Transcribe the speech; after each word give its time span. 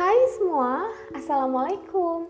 Hai 0.00 0.16
semua, 0.32 0.88
Assalamualaikum. 1.12 2.24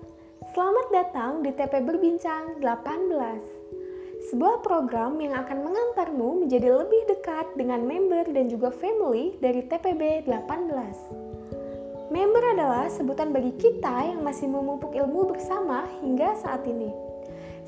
Selamat 0.58 0.90
datang 0.90 1.38
di 1.46 1.54
TP 1.54 1.78
Berbincang 1.78 2.58
18. 2.58 4.26
Sebuah 4.26 4.58
program 4.58 5.14
yang 5.22 5.38
akan 5.38 5.71
mengantarmu 5.71 6.42
menjadi 6.42 6.67
lebih 6.74 6.98
dekat 7.06 7.46
dengan 7.54 7.87
member 7.87 8.26
dan 8.35 8.51
juga 8.51 8.74
family 8.74 9.38
dari 9.38 9.62
TPB 9.62 10.26
18. 10.26 12.10
Member 12.10 12.42
adalah 12.58 12.90
sebutan 12.90 13.30
bagi 13.30 13.54
kita 13.54 14.18
yang 14.18 14.26
masih 14.26 14.50
memupuk 14.50 14.90
ilmu 14.90 15.30
bersama 15.30 15.87
hingga 16.02 16.42
saat 16.42 16.66
ini. 16.66 16.91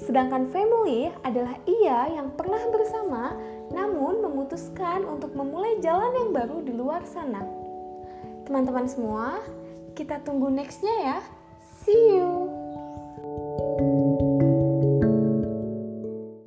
Sedangkan 0.02 0.50
family 0.50 1.14
adalah 1.22 1.54
ia 1.62 2.10
yang 2.10 2.34
pernah 2.34 2.58
bersama 2.74 3.38
namun 3.70 4.18
memutuskan 4.18 5.06
untuk 5.06 5.30
memulai 5.38 5.78
jalan 5.78 6.10
yang 6.26 6.34
baru 6.34 6.58
di 6.58 6.74
luar 6.74 7.06
sana. 7.06 7.46
Teman-teman 8.42 8.90
semua, 8.90 9.38
kita 9.92 10.16
tunggu 10.24 10.48
nextnya 10.48 10.92
ya. 11.04 11.18
See 11.84 12.16
you. 12.16 12.48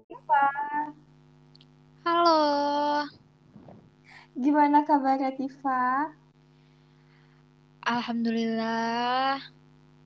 Tifa, 0.10 0.46
Halo, 2.02 2.40
gimana 4.34 4.82
kabarnya 4.82 5.38
Tifa? 5.38 6.10
Alhamdulillah 7.86 9.38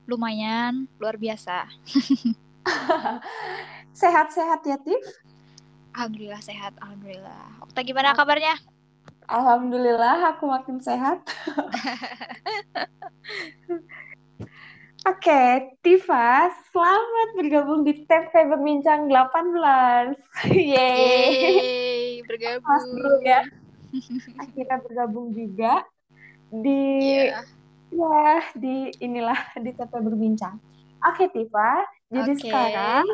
lumayan 0.04 0.92
luar 1.00 1.16
biasa. 1.16 1.64
Sehat-sehat 4.00 4.68
ya 4.68 4.76
Tif? 4.84 5.00
Alhamdulillah 5.96 6.44
sehat, 6.44 6.76
Alhamdulillah. 6.84 7.64
Okta 7.64 7.84
gimana 7.88 8.12
kabarnya? 8.12 8.56
Alhamdulillah 9.30 10.34
aku 10.34 10.50
makin 10.50 10.82
sehat. 10.82 11.22
Oke, 15.06 15.42
Tifa, 15.80 16.50
selamat 16.74 17.30
bergabung 17.38 17.86
di 17.86 18.10
TP 18.10 18.34
Berbincang 18.50 19.06
18. 19.06 20.18
Yeay. 20.50 20.66
Yeay, 20.66 22.26
Mas 22.26 22.26
bergabung. 22.26 22.90
dulu 22.98 23.18
ya. 23.22 23.42
Akhirnya 24.42 24.78
bergabung 24.82 25.28
juga 25.32 25.86
di 26.50 26.82
Iya. 27.30 27.46
ya 27.90 28.34
di 28.58 28.90
inilah 28.98 29.40
di 29.62 29.72
TP 29.72 29.94
Berbincang. 29.94 30.58
Oke, 31.06 31.30
Tifa. 31.30 31.86
Jadi 32.10 32.34
Oke. 32.34 32.42
sekarang 32.44 33.06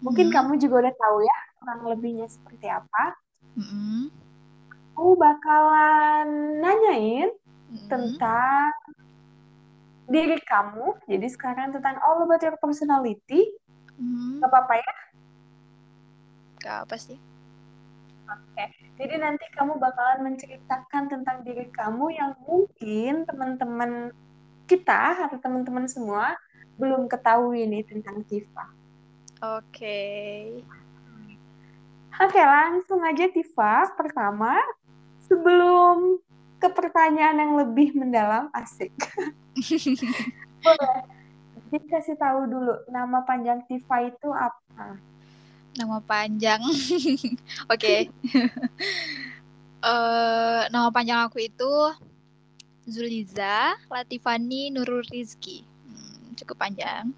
mungkin 0.00 0.30
Hmm. 0.30 0.34
kamu 0.34 0.52
juga 0.62 0.88
udah 0.88 0.94
tahu 0.94 1.18
ya 1.26 1.38
kurang 1.58 1.80
lebihnya 1.90 2.26
seperti 2.30 2.70
apa. 2.70 3.18
Mm-mm. 3.58 4.08
Aku 5.00 5.16
bakalan 5.16 6.60
nanyain 6.60 7.32
Mm-mm. 7.72 8.20
tentang 8.20 8.68
diri 10.04 10.36
kamu. 10.44 11.00
Jadi 11.08 11.26
sekarang 11.32 11.72
tentang 11.72 11.96
all 12.04 12.20
about 12.28 12.44
your 12.44 12.60
personality. 12.60 13.48
Mm, 13.96 14.44
Gak 14.44 14.52
apa-apa 14.52 14.74
ya? 14.84 14.94
Gak 16.60 16.76
apa 16.84 16.96
sih? 17.00 17.16
Oke. 18.28 18.64
Jadi 19.00 19.14
nanti 19.24 19.44
kamu 19.56 19.80
bakalan 19.80 20.20
menceritakan 20.28 21.08
tentang 21.08 21.36
diri 21.48 21.64
kamu 21.72 22.04
yang 22.20 22.32
mungkin 22.44 23.24
teman-teman 23.24 24.12
kita 24.68 25.26
atau 25.26 25.38
teman-teman 25.40 25.88
semua 25.88 26.36
belum 26.76 27.08
ketahui 27.08 27.64
nih 27.72 27.88
tentang 27.88 28.20
Tifa. 28.28 28.68
Oke. 29.40 29.96
Oke, 32.20 32.40
langsung 32.44 33.00
aja 33.00 33.24
Tifa. 33.32 33.96
Pertama, 33.96 34.60
sebelum 35.30 36.18
ke 36.58 36.68
pertanyaan 36.74 37.38
yang 37.38 37.52
lebih 37.54 37.94
mendalam, 37.94 38.50
asik. 38.50 38.90
Boleh 40.66 41.20
dikasih 41.70 42.18
tahu 42.18 42.50
dulu 42.50 42.74
nama 42.90 43.22
panjang 43.22 43.62
Tifa 43.70 44.02
itu 44.02 44.28
apa? 44.34 44.98
Nama 45.78 45.98
panjang. 46.02 46.60
Oke. 47.72 47.94
Eh, 49.80 50.62
nama 50.68 50.92
panjang 50.92 51.24
aku 51.24 51.40
itu 51.40 51.72
Zuliza 52.84 53.80
Latifani 53.88 54.68
Nurul 54.68 55.00
Rizki. 55.08 55.64
Hmm, 55.64 56.36
cukup 56.36 56.60
panjang. 56.60 57.16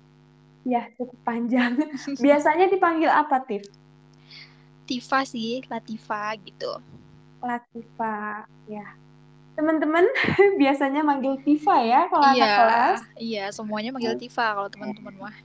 Ya, 0.62 0.86
cukup 0.94 1.18
panjang. 1.26 1.74
Biasanya 2.22 2.70
dipanggil 2.70 3.10
apa, 3.10 3.42
Tif? 3.42 3.66
Tifa 4.86 5.26
sih, 5.26 5.66
Latifa 5.66 6.38
gitu. 6.38 6.78
Latifa, 7.42 8.46
ya. 8.70 8.86
Teman-teman 9.52 10.06
biasanya 10.60 11.04
manggil 11.04 11.36
Tifa 11.44 11.76
ya 11.84 12.08
kalau 12.08 12.24
anak 12.24 12.38
Iya, 12.40 12.56
kelas. 12.56 13.00
iya, 13.20 13.44
semuanya 13.52 13.90
manggil 13.92 14.16
Tifa 14.16 14.56
kalau 14.56 14.68
teman-teman 14.72 15.14
mah. 15.20 15.36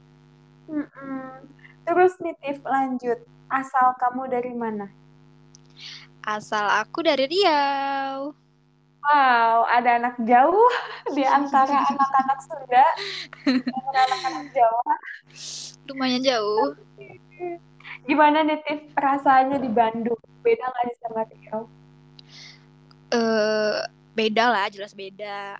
Mm-mm. 0.67 1.43
Terus 1.83 2.13
nih 2.23 2.35
Tif, 2.39 2.59
lanjut. 2.63 3.19
Asal 3.47 3.95
kamu 3.99 4.27
dari 4.31 4.51
mana? 4.55 4.87
Asal 6.23 6.67
aku 6.67 7.03
dari 7.03 7.23
Riau. 7.27 8.35
Wow, 8.99 9.63
ada 9.71 10.03
anak 10.03 10.19
jauh 10.27 10.67
di 11.15 11.23
antara 11.23 11.79
anak-anak 11.87 12.39
Sunda 12.43 12.85
dengan 13.47 13.95
anak-anak 13.95 14.45
Jawa. 14.51 14.93
Lumayan 15.87 16.19
jauh. 16.23 16.75
Gimana 18.03 18.43
nih 18.43 18.59
Tif 18.67 18.91
rasanya 18.99 19.59
di 19.59 19.71
Bandung? 19.71 20.19
Beda 20.43 20.67
nggak 20.67 20.83
sih 20.91 20.97
sama 20.99 21.23
Riau? 21.23 21.61
Eh, 23.11 23.77
beda 24.17 24.43
lah, 24.51 24.65
jelas 24.73 24.91
beda. 24.91 25.55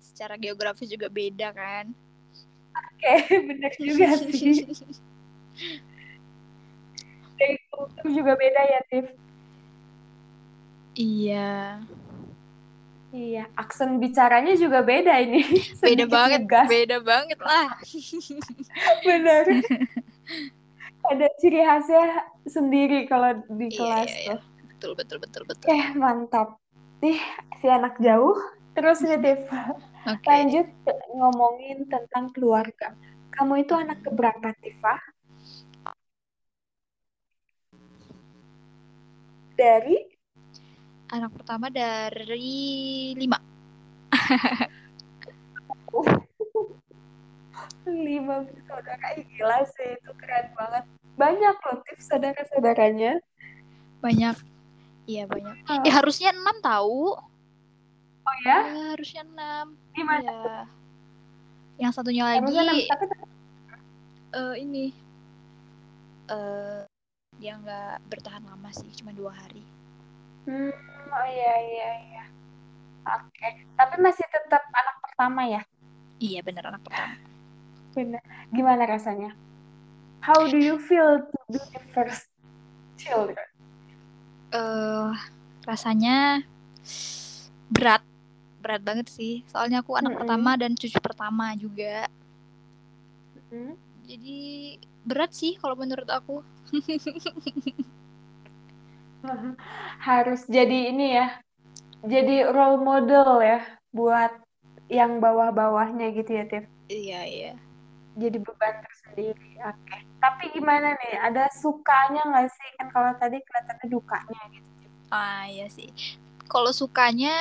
Secara 0.00 0.34
geografis 0.38 0.88
juga 0.90 1.08
beda 1.10 1.48
kan. 1.54 1.86
Oke, 2.74 3.12
bener 3.48 3.72
juga 3.80 4.06
sih. 4.30 4.54
Dari 7.38 7.56
kultur 7.70 8.06
juga 8.16 8.32
beda 8.42 8.62
ya, 8.72 8.80
Tif. 8.90 9.06
Iya, 10.94 11.38
Iya, 13.14 13.40
aksen 13.62 13.90
bicaranya 14.02 14.52
juga 14.62 14.78
beda 14.82 15.12
ini. 15.22 15.38
beda 15.86 16.04
banget, 16.10 16.42
ngegas. 16.42 16.70
beda 16.70 16.96
banget 17.04 17.38
lah. 17.38 17.68
Bener. 19.06 19.46
Ada 21.10 21.26
ciri 21.40 21.60
khasnya 21.68 22.04
sendiri 22.48 23.04
kalau 23.10 23.30
di 23.60 23.68
Iya, 23.72 23.76
kelas 23.76 24.08
iya, 24.08 24.16
iya. 24.24 24.34
tuh. 24.34 24.38
Betul, 24.68 24.92
betul, 24.98 25.18
betul, 25.24 25.42
betul. 25.50 25.72
Eh, 25.72 25.84
mantap. 26.00 26.48
Nih, 27.04 27.20
si 27.60 27.68
anak 27.68 28.00
jauh. 28.00 28.32
Terus 28.72 29.04
nih, 29.04 29.20
Tif. 29.20 29.44
Oke. 30.08 30.24
Lanjut 30.24 30.64
ngomongin 31.12 31.84
tentang 31.84 32.32
keluarga. 32.32 32.96
Kamu 33.28 33.60
itu 33.60 33.76
anak 33.76 34.00
keberapa, 34.00 34.56
Tifa? 34.56 34.96
Dari 39.52 40.16
Anak 41.12 41.36
pertama 41.36 41.68
dari 41.68 43.12
lima. 43.20 43.36
lima 47.84 48.48
bersaudara. 48.48 49.12
Gila 49.28 49.60
sih, 49.76 50.00
itu 50.00 50.10
keren 50.16 50.48
banget. 50.56 50.88
Banyak 51.20 51.56
loh, 51.68 51.84
saudara-saudaranya. 52.00 53.20
Banyak. 54.00 54.53
Iya, 55.04 55.28
banyak. 55.28 55.54
Ah. 55.68 55.82
Ya 55.84 55.92
harusnya 56.00 56.30
enam 56.32 56.56
tahu. 56.64 57.16
Oh 58.24 58.36
ya? 58.44 58.58
Ya, 58.72 58.84
harusnya 58.96 59.22
enam. 59.28 59.66
Gimana? 59.92 60.32
Iya. 60.32 60.58
Yang 61.74 61.92
satunya 61.98 62.22
lagi 62.24 62.38
Harusnya 62.40 62.62
enam, 62.64 62.76
tapi 62.88 63.04
eh 64.34 64.54
ini 64.62 64.84
eh 66.30 66.80
dia 67.36 67.52
nggak 67.58 68.08
bertahan 68.08 68.42
lama 68.46 68.70
sih, 68.72 68.88
cuma 68.94 69.10
dua 69.12 69.34
hari. 69.34 69.62
Hmm, 70.46 70.72
oh 71.10 71.26
iya 71.28 71.54
iya 71.60 71.90
iya. 72.08 72.24
Oke, 73.04 73.68
tapi 73.76 73.94
masih 74.00 74.24
tetap 74.32 74.64
anak 74.72 74.96
pertama 75.04 75.44
ya? 75.44 75.62
Iya, 76.22 76.40
bener 76.40 76.64
anak 76.72 76.80
pertama. 76.86 77.16
Benar. 77.92 78.22
Gimana 78.54 78.82
rasanya? 78.88 79.30
How 80.24 80.40
do 80.48 80.56
you 80.56 80.80
feel 80.80 81.20
to 81.20 81.38
be 81.52 81.60
the 81.60 81.82
first 81.92 82.32
children? 82.96 83.44
Eh 84.54 85.10
rasanya 85.68 86.40
berat, 87.74 88.02
berat 88.62 88.82
banget 88.88 89.06
sih. 89.12 89.34
Soalnya 89.50 89.76
aku 89.82 89.92
anak 90.00 90.12
Mm-mm. 90.12 90.16
pertama 90.16 90.50
dan 90.60 90.70
cucu 90.76 90.98
pertama 91.00 91.46
juga. 91.56 92.08
Hmm? 93.50 93.74
Jadi 94.04 94.38
berat 95.08 95.32
sih 95.32 95.56
kalau 95.60 95.76
menurut 95.76 96.08
aku. 96.08 96.40
Harus 100.06 100.44
jadi 100.46 100.92
ini 100.92 101.16
ya, 101.16 101.26
jadi 102.04 102.52
role 102.52 102.78
model 102.84 103.40
ya 103.40 103.58
buat 103.96 104.32
yang 104.92 105.18
bawah-bawahnya 105.24 106.06
gitu 106.18 106.30
ya, 106.38 106.44
Tiff. 106.50 106.64
Iya, 106.88 107.20
iya. 107.26 107.52
Jadi 108.14 108.38
beban 108.38 108.74
tersendiri. 108.86 109.58
Oke. 109.58 109.96
Tapi 110.22 110.44
gimana 110.54 110.94
nih? 110.94 111.14
Ada 111.18 111.50
sukanya 111.50 112.22
nggak 112.30 112.46
sih? 112.50 112.68
Kan 112.78 112.88
kalau 112.94 113.10
tadi 113.18 113.42
kelihatannya 113.42 113.86
dukanya 113.90 114.42
gitu. 114.54 114.68
Ah, 115.10 115.46
iya 115.50 115.66
sih. 115.66 115.90
Kalau 116.46 116.70
sukanya 116.70 117.34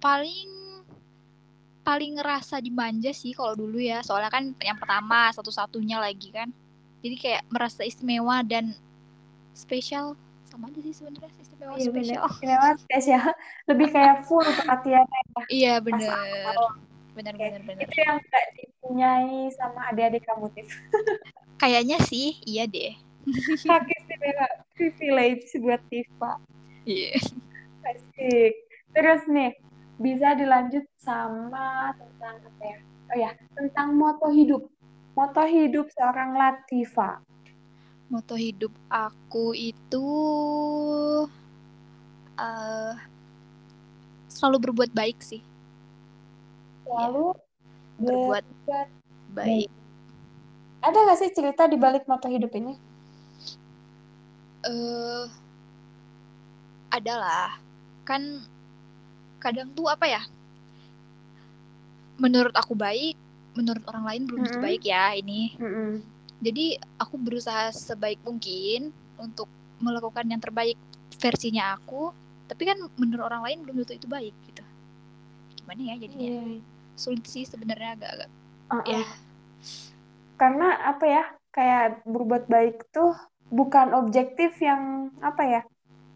paling 0.00 0.58
paling 1.88 2.20
ngerasa 2.20 2.60
dimanja 2.60 3.16
sih 3.16 3.32
kalau 3.32 3.56
dulu 3.56 3.80
ya 3.80 4.04
soalnya 4.04 4.28
kan 4.28 4.52
yang 4.60 4.76
pertama 4.76 5.32
satu-satunya 5.32 5.96
lagi 5.96 6.28
kan 6.28 6.52
jadi 7.00 7.16
kayak 7.16 7.42
merasa 7.48 7.80
istimewa 7.80 8.44
dan 8.44 8.76
spesial 9.56 10.12
sama 10.52 10.68
aja 10.68 10.84
sih 10.84 10.92
sebenarnya 10.92 11.32
istimewa 11.40 11.72
Iya 11.80 11.88
bener, 11.88 12.04
spesial 12.04 12.28
istimewa 12.28 12.68
spesial. 12.76 13.26
Lebih 13.72 13.88
kayak 13.88 14.16
full 14.28 14.44
perhatiannya 14.44 15.20
ya. 15.32 15.42
iya 15.48 15.74
bener 15.80 16.12
bener 17.18 17.34
oke. 17.34 17.42
bener 17.42 17.62
bener 17.66 17.82
Itu 17.82 17.98
yang 17.98 18.22
gak 18.22 18.46
dipunyai 18.54 19.50
sama 19.52 19.90
adik-adik 19.90 20.22
kamu, 20.22 20.46
Tif. 20.54 20.70
kayaknya 21.62 21.98
sih 22.00 22.38
iya 22.46 22.64
deh 22.64 22.94
Hak 23.68 23.84
istimewa, 23.84 24.46
privilege 24.72 25.50
buat 25.58 25.82
Tifa. 25.90 26.38
iya 26.86 27.18
Asik. 27.84 28.54
Terus 28.90 29.22
nih, 29.26 29.52
bisa 29.96 30.32
dilanjut 30.32 30.86
sama 30.96 31.92
tentang 31.92 32.40
apa 32.40 32.62
ya? 32.62 32.78
Oh 33.08 33.16
ya, 33.16 33.30
tentang 33.52 33.92
moto 33.92 34.28
hidup. 34.28 34.64
Moto 35.12 35.42
hidup 35.42 35.90
seorang 35.92 36.32
Latifa. 36.32 37.20
moto 38.06 38.32
hidup 38.32 38.72
aku 38.88 39.52
itu 39.52 40.06
eh 42.40 42.94
selalu 44.28 44.56
berbuat 44.64 44.96
baik 44.96 45.20
sih 45.20 45.44
Selalu 46.88 47.36
berbuat 48.00 48.44
berbuat 48.48 48.88
baik 49.36 49.68
Ada 50.80 50.98
nggak 51.04 51.18
sih 51.20 51.30
cerita 51.36 51.68
di 51.68 51.76
balik 51.76 52.08
moto 52.08 52.26
hidup 52.32 52.48
ini? 52.56 52.72
eh 54.64 55.24
adalah 56.90 57.60
kan 58.02 58.42
kadang 59.38 59.70
tuh 59.70 59.86
apa 59.86 60.08
ya 60.08 60.22
menurut 62.18 62.50
aku 62.58 62.74
baik 62.74 63.14
menurut 63.54 63.84
orang 63.86 64.04
lain 64.08 64.22
belum 64.26 64.40
tentu 64.42 64.58
Mm-mm. 64.58 64.66
baik 64.66 64.82
ya 64.82 65.14
ini 65.14 65.54
Mm-mm. 65.62 66.02
jadi 66.42 66.74
aku 66.98 67.14
berusaha 67.22 67.70
sebaik 67.70 68.18
mungkin 68.26 68.90
untuk 69.14 69.46
melakukan 69.78 70.26
yang 70.26 70.42
terbaik 70.42 70.74
versinya 71.22 71.78
aku 71.78 72.10
tapi 72.50 72.66
kan 72.66 72.78
menurut 72.98 73.30
orang 73.30 73.46
lain 73.46 73.58
belum 73.62 73.86
tentu 73.86 73.94
itu 73.94 74.08
baik 74.10 74.34
gitu 74.50 74.64
gimana 75.62 75.80
ya 75.86 75.94
jadinya 76.02 76.26
Iya. 76.26 76.42
Sulit 76.98 77.24
sih 77.24 77.46
sebenarnya 77.46 77.94
agak-agak 77.96 78.30
Uh-uh. 78.68 78.84
ya 78.84 79.02
Karena 80.38 80.68
apa 80.86 81.04
ya? 81.06 81.24
Kayak 81.50 82.06
berbuat 82.06 82.46
baik 82.46 82.92
tuh 82.94 83.16
bukan 83.50 83.90
objektif 83.96 84.54
yang 84.62 85.10
apa 85.18 85.42
ya? 85.42 85.62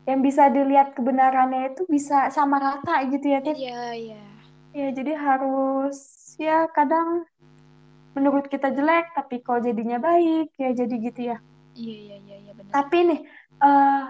Yang 0.07 0.21
bisa 0.31 0.43
dilihat 0.51 0.95
kebenarannya 0.95 1.75
itu 1.75 1.83
bisa 1.91 2.31
sama 2.31 2.59
rata 2.59 3.03
gitu 3.11 3.27
ya, 3.27 3.41
Tif. 3.43 3.57
iya 3.57 3.83
iya 3.95 4.23
Ya, 4.73 4.89
jadi 4.89 5.13
harus 5.19 5.99
ya 6.41 6.65
kadang 6.73 7.29
menurut 8.15 8.49
kita 8.49 8.73
jelek, 8.73 9.13
tapi 9.13 9.41
kalau 9.45 9.61
jadinya 9.61 9.99
baik, 10.01 10.53
ya 10.57 10.71
jadi 10.73 10.95
gitu 11.01 11.21
ya. 11.33 11.37
iya 11.75 11.97
iya 11.97 12.17
iya 12.21 12.37
iya 12.47 12.53
benar 12.53 12.71
Tapi 12.73 12.99
nih, 13.09 13.21
eh 13.63 14.03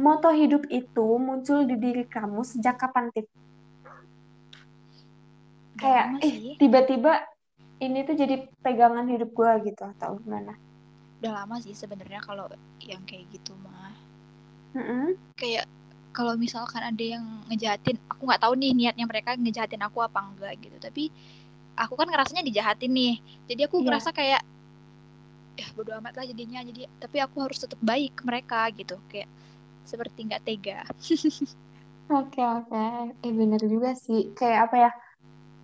moto 0.00 0.28
hidup 0.32 0.64
itu 0.70 1.06
muncul 1.20 1.66
di 1.66 1.76
diri 1.76 2.04
kamu 2.06 2.40
sejak 2.42 2.80
kapan, 2.80 3.10
Tif? 3.12 3.26
Kayak, 5.80 6.06
lama 6.06 6.18
eh, 6.24 6.34
tiba-tiba 6.60 7.10
ini 7.84 7.98
tuh 8.08 8.14
jadi 8.22 8.34
pegangan 8.64 9.06
hidup 9.12 9.30
gua 9.38 9.52
gitu, 9.66 9.82
atau 9.92 10.10
gimana? 10.24 10.52
udah 11.20 11.32
lama 11.44 11.56
sih 11.64 11.76
sebenarnya 11.76 12.20
kalau 12.24 12.46
yang 12.90 13.02
kayak 13.08 13.28
gitu 13.34 13.52
mah 13.64 13.92
Mm-mm. 14.76 15.16
kayak 15.40 15.66
kalau 16.16 16.34
misalkan 16.44 16.82
ada 16.90 17.04
yang 17.14 17.24
ngejahatin 17.48 17.96
aku 18.10 18.22
nggak 18.28 18.42
tahu 18.42 18.54
nih 18.58 18.72
niatnya 18.78 19.06
mereka 19.10 19.30
ngejahatin 19.38 19.82
aku 19.86 19.98
apa 20.02 20.18
enggak 20.26 20.52
gitu 20.60 20.76
tapi 20.86 21.04
aku 21.82 21.94
kan 22.00 22.08
ngerasanya 22.10 22.42
dijahatin 22.48 22.92
nih 22.92 23.14
jadi 23.48 23.62
aku 23.70 23.76
Iya. 23.78 23.86
ngerasa 23.86 24.10
kayak 24.18 24.42
ya 25.60 25.66
bodo 25.76 25.92
amat 26.00 26.14
lah 26.18 26.24
jadinya 26.30 26.60
jadi 26.64 26.82
tapi 27.02 27.16
aku 27.20 27.36
harus 27.44 27.58
tetap 27.60 27.78
baik 27.82 28.10
ke 28.18 28.22
mereka 28.24 28.60
gitu 28.72 28.96
kayak 29.10 29.28
seperti 29.86 30.20
nggak 30.28 30.42
tega 30.46 30.80
Oke, 32.16 32.40
oke. 32.56 32.76
Eh, 33.24 33.32
bener 33.40 33.60
juga 33.72 33.90
sih. 34.04 34.18
Kayak 34.38 34.58
apa 34.66 34.76
ya? 34.84 34.90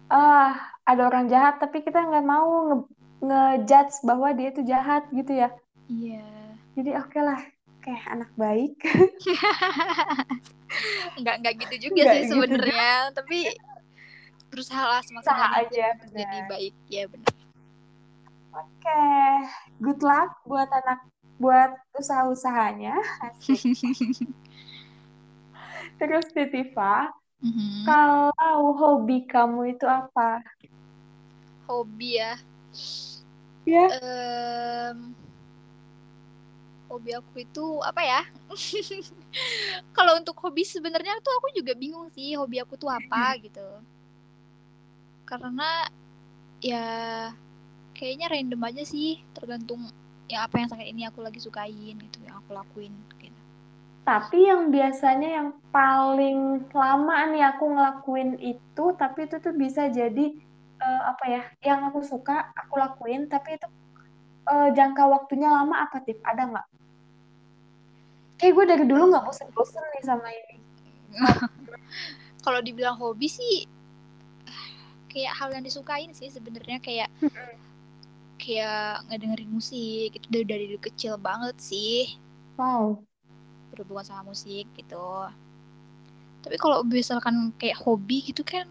Ah, 0.06 0.54
ada 0.86 1.02
orang 1.10 1.26
jahat, 1.26 1.58
tapi 1.58 1.82
kita 1.82 1.98
nggak 1.98 2.26
mau 2.26 2.46
nge- 2.70 2.90
ngejudge 3.26 3.94
bahwa 4.06 4.28
dia 4.38 4.54
itu 4.54 4.62
jahat 4.62 5.02
gitu 5.10 5.34
ya. 5.34 5.50
iya 5.90 6.22
Jadi 6.78 6.90
oke 6.94 7.18
lah, 7.18 7.40
kayak 7.82 8.04
anak 8.14 8.30
baik. 8.38 8.78
nggak 11.16 11.34
nggak 11.40 11.54
gitu 11.64 11.74
juga 11.90 12.02
Nggak 12.04 12.12
sih 12.12 12.20
gitu 12.22 12.30
sebenarnya 12.36 12.92
tapi 13.16 13.38
berusaha 14.52 14.84
Usaha 15.00 15.12
mungkin 15.12 15.50
aja, 15.64 15.86
jadi 16.12 16.38
baik 16.46 16.74
ya 16.92 17.04
benar 17.08 17.32
Oke, 18.56 19.04
good 19.82 20.00
luck 20.00 20.30
buat 20.48 20.70
anak, 20.70 21.04
buat 21.36 21.76
usaha-usahanya. 21.98 22.96
Asik. 23.20 23.60
Terus 26.00 26.26
Tifa, 26.32 27.12
Mhm. 27.42 27.84
kalau 27.86 28.60
hobi 28.80 29.16
kamu 29.30 29.60
itu 29.76 29.86
apa? 29.86 30.42
hobi 31.66 32.16
ya 32.20 32.32
Ya, 33.66 33.90
Em, 33.90 35.14
hobi 36.86 37.10
aku 37.18 37.42
itu 37.42 37.64
apa 37.82 38.02
ya? 38.02 38.20
Kalau 39.96 40.12
untuk 40.20 40.36
hobi 40.42 40.62
sebenarnya 40.62 41.18
tuh 41.24 41.32
aku 41.38 41.48
juga 41.58 41.72
bingung 41.74 42.06
sih 42.14 42.38
hobi 42.38 42.56
aku 42.62 42.74
tuh 42.78 42.90
apa 42.90 43.34
gitu. 43.42 43.66
Karena 45.26 45.88
ya 46.62 46.84
kayaknya 47.96 48.26
random 48.32 48.62
aja 48.68 48.82
sih, 48.92 49.08
tergantung 49.36 49.80
ya 50.32 50.38
apa 50.46 50.54
yang 50.60 50.68
saat 50.70 50.86
ini 50.92 51.02
aku 51.08 51.18
lagi 51.26 51.38
sukain 51.42 51.96
gitu 52.06 52.18
yang 52.26 52.36
aku 52.40 52.50
lakuin 52.58 52.92
gitu. 53.22 53.25
Tapi 54.06 54.46
yang 54.46 54.70
biasanya 54.70 55.28
yang 55.42 55.48
paling 55.74 56.62
lama 56.70 57.16
nih 57.34 57.42
aku 57.50 57.64
ngelakuin 57.74 58.38
itu, 58.38 58.84
tapi 58.94 59.26
itu 59.26 59.42
tuh 59.42 59.50
bisa 59.58 59.90
jadi 59.90 60.26
eh, 60.78 61.02
apa 61.10 61.24
ya? 61.26 61.42
Yang 61.58 61.80
aku 61.90 62.00
suka 62.06 62.54
aku 62.54 62.78
lakuin, 62.78 63.26
tapi 63.26 63.58
itu 63.58 63.66
eh, 64.46 64.68
jangka 64.70 65.02
waktunya 65.10 65.50
lama 65.50 65.90
apa 65.90 65.98
tip? 66.06 66.22
Ada 66.22 66.42
nggak? 66.46 66.66
Kayak 68.38 68.52
gue 68.54 68.64
dari 68.70 68.84
dulu 68.86 69.02
nggak 69.10 69.24
bosen-bosen 69.26 69.82
nih 69.98 70.04
sama 70.06 70.28
ini. 70.30 70.56
Kalau 72.46 72.62
dibilang 72.62 72.94
hobi 72.94 73.26
sih 73.26 73.66
kayak 75.16 75.32
hal 75.32 75.48
yang 75.48 75.64
disukain 75.64 76.12
sih 76.12 76.28
sebenarnya 76.28 76.76
kayak 76.76 77.08
kayak 78.36 79.00
ngedengerin 79.08 79.48
musik 79.48 80.12
itu 80.12 80.26
dari 80.28 80.44
dari 80.44 80.76
kecil 80.76 81.16
banget 81.16 81.56
sih. 81.56 82.20
Wow. 82.60 83.00
Berhubungan 83.76 84.08
sama 84.08 84.32
musik 84.32 84.64
gitu. 84.72 85.04
Tapi 86.40 86.56
kalau 86.56 86.80
misalkan 86.86 87.52
kayak 87.60 87.76
hobi 87.84 88.32
gitu 88.32 88.40
kan 88.40 88.64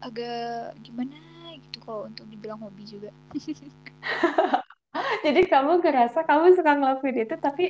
agak 0.00 0.72
gimana 0.80 1.20
gitu 1.60 1.84
kalau 1.84 2.08
untuk 2.08 2.24
dibilang 2.32 2.56
hobi 2.64 2.88
juga. 2.88 3.12
Jadi 5.24 5.50
kamu 5.50 5.82
ngerasa 5.82 6.22
kamu 6.22 6.54
suka 6.54 6.72
ngelakuin 6.76 7.26
itu, 7.26 7.34
tapi 7.40 7.64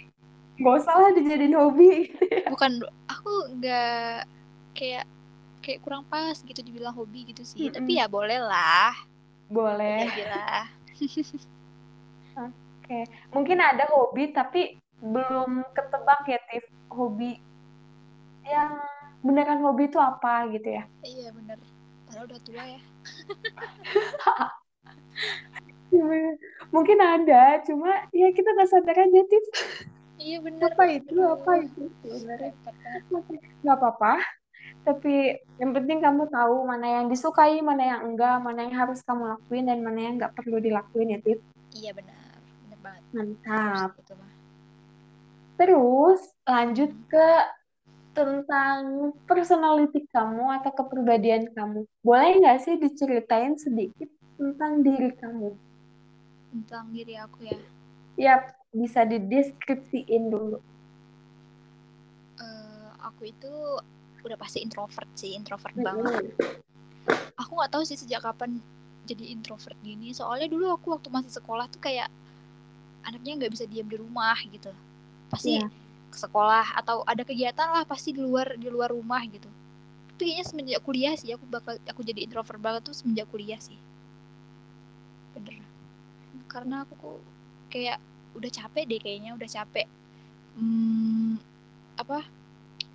gak 0.61 0.75
usah 0.83 0.95
lah 0.95 1.11
dijadiin 1.17 1.57
hobi. 1.57 2.13
Bukan 2.47 2.85
aku 3.09 3.33
nggak 3.59 4.29
kayak 4.77 5.07
kayak 5.65 5.81
kurang 5.81 6.05
pas 6.05 6.37
gitu 6.37 6.61
dibilang 6.61 6.93
hobi 6.93 7.33
gitu 7.33 7.43
sih. 7.43 7.67
Mm-mm. 7.67 7.77
Tapi 7.81 7.91
ya 7.97 8.07
boleh 8.07 8.39
lah. 8.45 8.93
Boleh. 9.49 10.05
Oke, 12.85 13.09
mungkin 13.33 13.65
ada 13.65 13.89
hobi 13.89 14.37
tapi 14.37 14.77
belum 15.05 15.51
ketebak 15.77 16.23
ya, 16.25 16.41
Tiff. 16.49 16.65
Hobi 16.95 17.43
yang 18.45 18.79
beneran 19.25 19.65
hobi 19.65 19.89
itu 19.89 19.99
apa 19.99 20.47
gitu 20.53 20.69
ya? 20.79 20.85
Iya 21.03 21.33
bener. 21.33 21.59
Padahal 22.07 22.25
udah 22.29 22.41
tua 22.45 22.65
ya. 22.65 22.81
Mungkin 26.75 26.99
ada, 26.99 27.63
cuma 27.63 27.91
ya 28.11 28.29
kita 28.35 28.49
nggak 28.53 28.71
sadar 28.71 28.97
aja, 28.99 29.23
Tiff. 29.27 29.47
Iya 30.21 30.39
bener. 30.41 30.71
Apa 30.71 30.85
itu? 30.89 31.17
Apa 31.19 31.53
itu? 31.61 31.83
Banget. 32.05 32.55
nggak 33.65 33.77
apa-apa. 33.77 34.23
Tapi 34.85 35.41
yang 35.57 35.73
penting 35.73 36.05
kamu 36.05 36.29
tahu 36.29 36.65
mana 36.69 37.01
yang 37.01 37.07
disukai, 37.09 37.61
mana 37.65 37.97
yang 37.97 38.01
enggak, 38.13 38.37
mana 38.45 38.69
yang 38.69 38.75
harus 38.77 39.01
kamu 39.01 39.33
lakuin, 39.37 39.65
dan 39.65 39.81
mana 39.81 40.01
yang 40.01 40.15
nggak 40.21 40.37
perlu 40.37 40.61
dilakuin 40.61 41.17
ya, 41.17 41.19
Tiff. 41.25 41.41
Iya 41.73 41.91
bener. 41.97 42.15
Bener 42.69 42.79
banget. 42.85 43.03
Mantap. 43.17 43.97
Harus 43.97 43.99
gitu 44.05 44.15
mah. 44.21 44.31
Terus 45.55 46.21
lanjut 46.45 46.91
ke 47.07 47.29
tentang 48.15 49.11
personality 49.27 50.07
kamu 50.11 50.63
atau 50.63 50.71
kepribadian 50.71 51.51
kamu. 51.51 51.87
Boleh 52.03 52.39
nggak 52.39 52.59
sih 52.63 52.75
diceritain 52.79 53.59
sedikit 53.59 54.07
tentang 54.39 54.87
diri 54.87 55.11
kamu? 55.19 55.55
Tentang 56.55 56.95
diri 56.95 57.19
aku 57.19 57.43
ya. 57.43 57.59
Ya, 58.15 58.35
bisa 58.71 59.03
dideskripsiin 59.03 60.31
dulu. 60.31 60.63
Eh, 62.39 62.91
aku 63.03 63.35
itu 63.35 63.51
udah 64.23 64.39
pasti 64.39 64.63
introvert 64.63 65.11
sih, 65.19 65.35
introvert 65.35 65.75
Mm-mm. 65.75 65.87
banget. 65.87 66.25
aku 67.35 67.51
nggak 67.59 67.73
tahu 67.75 67.83
sih 67.83 67.99
sejak 67.99 68.23
kapan 68.23 68.63
jadi 69.05 69.37
introvert 69.37 69.77
gini 69.85 70.17
soalnya 70.17 70.49
dulu 70.49 70.73
aku 70.73 70.97
waktu 70.97 71.09
masih 71.13 71.33
sekolah 71.35 71.69
tuh 71.69 71.81
kayak 71.83 72.09
anaknya 73.05 73.45
nggak 73.45 73.53
bisa 73.53 73.69
diam 73.69 73.85
di 73.85 74.01
rumah 74.01 74.39
gitu 74.49 74.73
pasti 75.35 75.55
Iya. 75.59 75.67
ke 76.12 76.17
sekolah 76.25 76.67
atau 76.81 76.97
ada 77.12 77.23
kegiatan 77.29 77.69
lah 77.75 77.85
pasti 77.93 78.11
di 78.17 78.21
luar 78.29 78.49
di 78.62 78.69
luar 78.75 78.91
rumah 78.97 79.23
gitu. 79.35 79.50
Itu 80.14 80.21
kayaknya 80.23 80.45
semenjak 80.50 80.81
kuliah 80.87 81.14
sih 81.21 81.31
aku 81.37 81.45
bakal 81.55 81.75
aku 81.93 82.00
jadi 82.09 82.21
introvert 82.26 82.61
banget 82.67 82.83
tuh 82.88 82.95
semenjak 82.99 83.26
kuliah 83.33 83.61
sih. 83.69 83.79
Bener. 85.35 85.55
Karena 86.53 86.76
aku 86.87 86.95
kok 87.03 87.19
kayak 87.73 87.99
udah 88.38 88.50
capek 88.59 88.85
deh 88.91 89.00
kayaknya 89.03 89.31
udah 89.38 89.49
capek 89.57 89.87
hmm, 90.59 91.38
apa? 91.99 92.19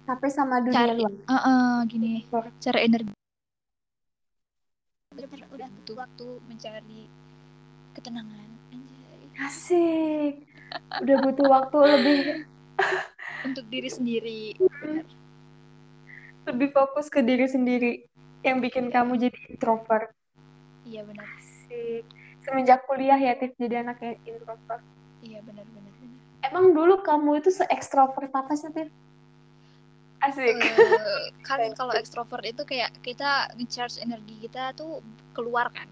Capek 0.07 0.31
sama 0.37 0.57
dunia 0.65 0.75
cari 0.75 0.93
luar. 0.95 1.13
eh, 1.13 1.33
eh, 1.51 1.75
gini 1.91 2.13
cara 2.63 2.79
energi. 2.87 3.13
Udah 5.15 5.27
udah 5.55 5.67
butuh 5.75 5.95
waktu 6.01 6.25
mencari 6.49 7.01
ketenangan 7.95 8.49
anjay. 8.73 9.21
Asik. 9.45 10.48
Udah 10.99 11.17
butuh 11.23 11.47
waktu 11.47 11.77
lebih 11.97 12.19
untuk 13.45 13.65
diri 13.71 13.89
sendiri 13.89 14.41
lebih 16.49 16.69
fokus 16.73 17.07
ke 17.13 17.21
diri 17.21 17.45
sendiri 17.45 18.09
yang 18.41 18.57
bikin 18.57 18.89
kamu 18.89 19.19
jadi 19.19 19.39
introvert. 19.53 20.09
iya 20.87 21.05
benar 21.05 21.27
Asik. 21.37 22.03
Semenjak 22.41 22.87
kuliah 22.89 23.19
ya, 23.19 23.37
Tiff, 23.37 23.53
jadi 23.59 23.85
anak 23.85 24.01
yang 24.01 24.17
introvert. 24.25 24.81
iya 25.21 25.39
benar 25.45 25.61
benar 25.69 25.93
Emang 26.39 26.71
dulu 26.73 27.03
kamu 27.05 27.43
itu 27.43 27.51
se-ekstrovert 27.53 28.31
apa 28.33 28.55
sih, 28.57 28.71
Tiff? 28.73 28.89
Asik. 30.19 30.55
Eh, 30.57 31.31
kan 31.45 31.61
kalau 31.77 31.93
ekstrovert 31.93 32.43
itu 32.47 32.63
kayak 32.65 32.91
kita 33.05 33.53
ngecharge 33.55 34.01
energi 34.01 34.35
kita 34.49 34.73
tuh 34.73 34.99
keluar 35.31 35.69
kan 35.71 35.87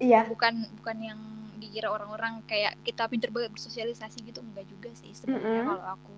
Iya. 0.00 0.24
bukan 0.32 0.64
bukan 0.80 0.96
yang 1.04 1.20
dikira 1.62 1.88
orang-orang 1.96 2.42
kayak 2.50 2.72
kita 2.86 3.02
pinter 3.12 3.30
banget 3.34 3.50
bersosialisasi 3.56 4.18
gitu 4.28 4.40
enggak 4.46 4.66
juga 4.72 4.90
sih 5.00 5.12
sebenarnya 5.14 5.60
Mm-mm. 5.60 5.66
kalau 5.68 5.84
aku. 5.94 6.14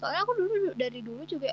Soalnya 0.00 0.20
aku 0.24 0.32
dulu 0.40 0.54
dari 0.78 1.00
dulu 1.04 1.22
juga 1.28 1.52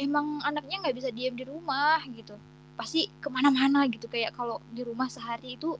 emang 0.00 0.40
anaknya 0.48 0.76
nggak 0.86 0.96
bisa 0.98 1.10
diam 1.14 1.34
di 1.38 1.44
rumah 1.48 2.00
gitu. 2.18 2.34
Pasti 2.78 3.08
ke 3.22 3.28
mana-mana 3.32 3.86
gitu 3.90 4.06
kayak 4.10 4.32
kalau 4.38 4.58
di 4.72 4.82
rumah 4.86 5.08
sehari 5.12 5.56
itu 5.58 5.76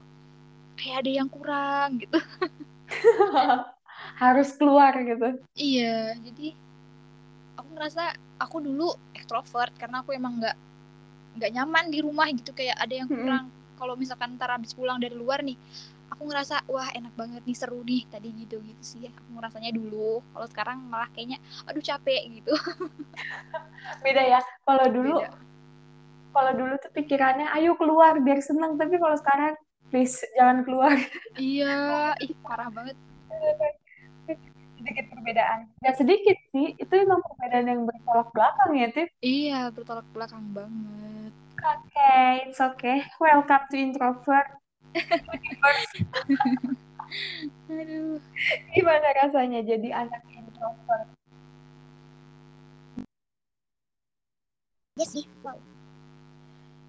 kayak 0.79 0.97
ada 1.07 1.11
yang 1.25 1.29
kurang 1.31 1.99
gitu. 2.03 2.19
Harus 4.23 4.49
keluar 4.59 4.93
gitu. 5.09 5.27
iya 5.69 6.15
jadi 6.25 6.47
aku 7.59 7.69
ngerasa 7.75 8.05
aku 8.39 8.57
dulu 8.63 8.89
ekstrovert 9.17 9.73
karena 9.77 10.01
aku 10.03 10.15
emang 10.15 10.39
nggak 10.41 10.57
nggak 11.39 11.53
nyaman 11.57 11.87
di 11.95 11.99
rumah 12.07 12.29
gitu 12.33 12.53
kayak 12.57 12.77
ada 12.79 12.95
yang 13.05 13.11
kurang. 13.11 13.51
Kalau 13.79 13.95
misalkan 13.95 14.37
ntar 14.39 14.51
habis 14.55 14.75
pulang 14.75 14.99
dari 14.99 15.15
luar 15.15 15.41
nih 15.47 15.57
aku 16.09 16.23
ngerasa 16.29 16.65
wah 16.69 16.89
enak 16.93 17.13
banget 17.15 17.43
nih 17.45 17.57
seru 17.57 17.81
nih 17.85 18.05
tadi 18.09 18.33
gitu 18.33 18.59
gitu 18.65 18.83
sih 18.83 19.03
aku 19.09 19.39
ngerasanya 19.39 19.71
dulu 19.77 20.25
kalau 20.33 20.47
sekarang 20.49 20.79
malah 20.89 21.09
kayaknya 21.13 21.39
aduh 21.69 21.85
capek 21.85 22.23
gitu 22.41 22.53
Beda 24.05 24.23
ya. 24.23 24.41
Kalau 24.65 24.87
dulu, 24.91 25.17
kalau 26.33 26.53
dulu 26.55 26.75
tuh 26.79 26.91
pikirannya, 26.93 27.49
ayo 27.57 27.75
keluar 27.79 28.19
biar 28.21 28.41
seneng. 28.45 28.77
Tapi 28.77 29.01
kalau 29.01 29.17
sekarang, 29.17 29.55
please 29.89 30.21
jangan 30.37 30.63
keluar. 30.63 30.95
iya 31.41 32.13
ih 32.21 32.33
parah 32.45 32.69
banget 32.71 32.97
sedikit 34.79 35.05
perbedaan. 35.11 35.67
Gak 35.83 35.97
sedikit 35.99 36.39
sih, 36.55 36.79
itu 36.79 36.93
emang 36.95 37.21
perbedaan 37.25 37.67
yang 37.67 37.83
bertolak 37.83 38.29
belakang 38.31 38.71
ya, 38.79 38.89
Tiff. 38.95 39.11
iya 39.21 39.61
bertolak 39.75 40.07
belakang 40.15 40.45
banget 40.55 41.35
Oke, 41.59 42.47
it's 42.47 42.63
okay. 42.63 43.03
Welcome 43.19 43.67
to 43.75 43.77
introvert. 43.77 44.47
Aduh. 47.69 48.21
Gimana 48.75 49.09
rasanya 49.25 49.61
jadi 49.65 49.89
anak 50.07 50.23
introvert? 50.33 51.09
ya 54.99 55.07
sih 55.07 55.25
wow. 55.47 55.55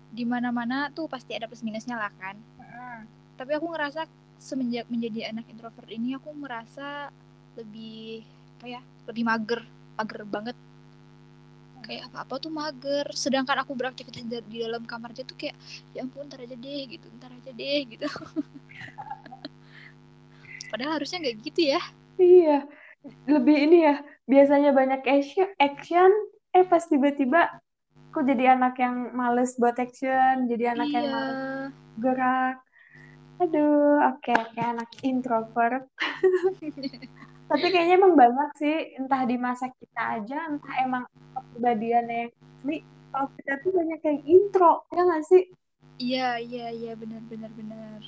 Di 0.10 0.26
mana 0.26 0.50
mana 0.50 0.90
tuh 0.90 1.06
pasti 1.06 1.38
ada 1.38 1.46
plus 1.46 1.62
minusnya 1.62 1.94
lah 1.94 2.10
kan. 2.18 2.36
Tapi 3.38 3.52
aku 3.56 3.70
ngerasa 3.70 4.10
semenjak 4.42 4.90
menjadi 4.90 5.30
anak 5.30 5.46
introvert 5.52 5.88
ini 5.92 6.16
aku 6.18 6.34
merasa 6.34 7.14
lebih 7.60 8.24
apa 8.60 8.66
ya 8.68 8.82
lebih 9.08 9.24
mager 9.28 9.62
mager 10.00 10.22
banget 10.28 10.56
kayak 11.84 12.04
apa 12.12 12.18
apa 12.28 12.36
tuh 12.38 12.52
mager 12.52 13.08
sedangkan 13.16 13.64
aku 13.64 13.74
beraktivitas 13.74 14.24
di, 14.24 14.38
di 14.52 14.58
dalam 14.64 14.84
kamar 14.86 15.12
aja 15.16 15.24
tuh 15.26 15.38
kayak 15.40 15.56
ya 15.96 16.06
ampun 16.06 16.28
ntar 16.28 16.44
aja 16.44 16.56
deh 16.56 16.82
gitu 16.88 17.08
ntar 17.18 17.32
aja 17.34 17.52
deh 17.52 17.80
gitu 17.88 18.06
padahal 20.72 21.02
harusnya 21.02 21.18
nggak 21.24 21.38
gitu 21.44 21.62
ya 21.74 21.82
Iya, 22.20 22.68
lebih 23.32 23.56
ini 23.66 23.88
ya. 23.88 23.96
Biasanya 24.28 24.76
banyak 24.76 25.02
action, 25.58 26.12
eh 26.52 26.68
pas 26.68 26.84
tiba-tiba 26.84 27.48
kok 28.12 28.28
jadi 28.28 28.60
anak 28.60 28.76
yang 28.84 29.16
males 29.16 29.56
buat 29.56 29.80
action, 29.80 30.52
jadi 30.52 30.76
anak 30.76 30.92
yang 30.92 31.08
iya 31.08 31.16
males 31.16 31.40
gerak. 31.96 32.56
Aduh, 33.40 34.04
oke 34.04 34.32
oke 34.36 34.60
anak 34.60 34.90
introvert. 35.00 35.88
Tapi 37.50 37.66
kayaknya 37.74 37.96
emang 38.02 38.14
banyak 38.22 38.50
sih, 38.62 38.76
entah 39.00 39.22
di 39.30 39.36
masa 39.46 39.66
kita 39.80 40.02
aja, 40.22 40.38
entah 40.52 40.74
emang 40.86 41.04
kepribadiannya 41.34 42.16
yang 42.28 42.32
asli. 42.62 42.76
Kalau 43.10 43.28
kita 43.38 43.54
tuh 43.66 43.72
banyak 43.74 44.00
yang 44.06 44.20
intro, 44.36 44.72
ya 44.94 45.02
nggak 45.08 45.24
sih? 45.32 45.44
iya 46.06 46.28
iya 46.50 46.66
iya 46.80 46.92
benar 47.02 47.22
benar 47.32 47.52
benar 47.60 48.02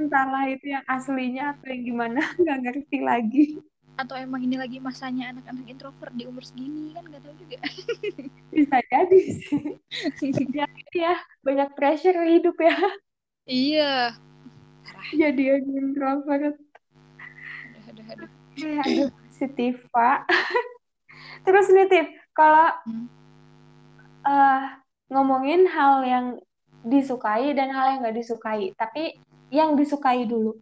Entahlah 0.00 0.44
itu 0.54 0.66
yang 0.74 0.84
aslinya 0.96 1.42
atau 1.56 1.66
yang 1.72 1.82
gimana, 1.88 2.20
nggak 2.40 2.58
ngerti 2.64 2.98
lagi. 3.08 3.44
atau 4.02 4.16
emang 4.24 4.40
ini 4.46 4.56
lagi 4.62 4.78
masanya 4.88 5.24
anak-anak 5.32 5.66
introvert 5.72 6.12
di 6.16 6.24
umur 6.30 6.42
segini 6.48 6.96
kan 6.96 7.04
nggak 7.08 7.22
tahu 7.24 7.34
juga 7.42 7.58
Bisa 8.52 8.78
jadi 8.92 9.18
sih. 9.38 9.64
Ya, 10.52 10.66
ya, 10.94 11.14
banyak 11.46 11.68
pressure 11.76 12.16
hidup 12.32 12.56
ya. 12.60 12.76
iya 13.46 14.16
parah 14.84 15.10
Jadi 15.12 15.42
yang 15.50 15.64
introvert. 15.80 16.56
aduh 17.64 17.82
aduh 17.90 18.06
aduh 18.12 18.30
Aduh, 18.58 19.10
si 19.32 19.46
Tifa. 19.48 20.26
Terus 21.44 21.66
nih, 21.72 21.88
kalau 22.36 22.68
eh, 24.28 24.62
ngomongin 25.08 25.68
hal 25.68 26.04
yang 26.04 26.26
disukai 26.82 27.54
dan 27.54 27.70
hal 27.70 27.96
yang 27.96 27.98
nggak 28.02 28.18
disukai, 28.18 28.74
tapi 28.74 29.16
yang 29.52 29.76
disukai 29.78 30.24
dulu. 30.26 30.56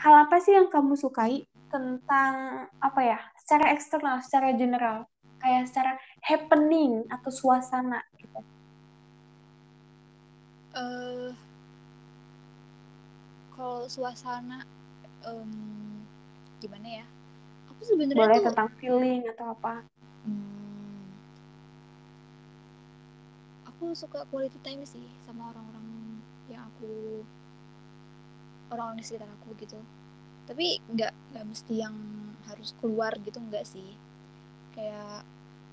Hal 0.00 0.28
apa 0.28 0.36
sih 0.40 0.52
yang 0.54 0.68
kamu 0.68 0.94
sukai 0.94 1.44
tentang 1.72 2.66
apa 2.78 3.00
ya, 3.02 3.18
secara 3.42 3.72
eksternal, 3.72 4.20
secara 4.22 4.54
general, 4.54 5.08
kayak 5.40 5.68
secara 5.68 5.98
happening 6.22 7.04
atau 7.10 7.30
suasana 7.32 8.00
gitu. 8.20 8.40
eh 10.76 11.32
kalau 13.56 13.88
suasana 13.88 14.60
em, 15.24 16.04
gimana 16.60 17.00
ya 17.00 17.06
aku 17.76 17.82
sebenarnya 17.84 18.18
Boleh 18.18 18.36
tuh 18.40 18.44
tentang 18.48 18.68
feeling 18.80 19.20
atau 19.32 19.46
apa? 19.52 19.74
hmm, 20.24 21.04
aku 23.68 23.92
suka 23.92 24.24
quality 24.32 24.58
time 24.64 24.82
sih 24.88 25.04
sama 25.28 25.52
orang-orang 25.52 25.86
yang 26.48 26.62
aku 26.70 27.22
orang-orang 28.72 28.98
di 29.00 29.06
sekitar 29.06 29.30
aku 29.30 29.48
gitu 29.62 29.78
tapi 30.46 30.78
nggak 30.94 31.12
nggak 31.34 31.44
mesti 31.46 31.74
yang 31.84 31.96
harus 32.46 32.70
keluar 32.78 33.12
gitu 33.26 33.38
nggak 33.42 33.66
sih 33.66 33.90
kayak 34.74 35.22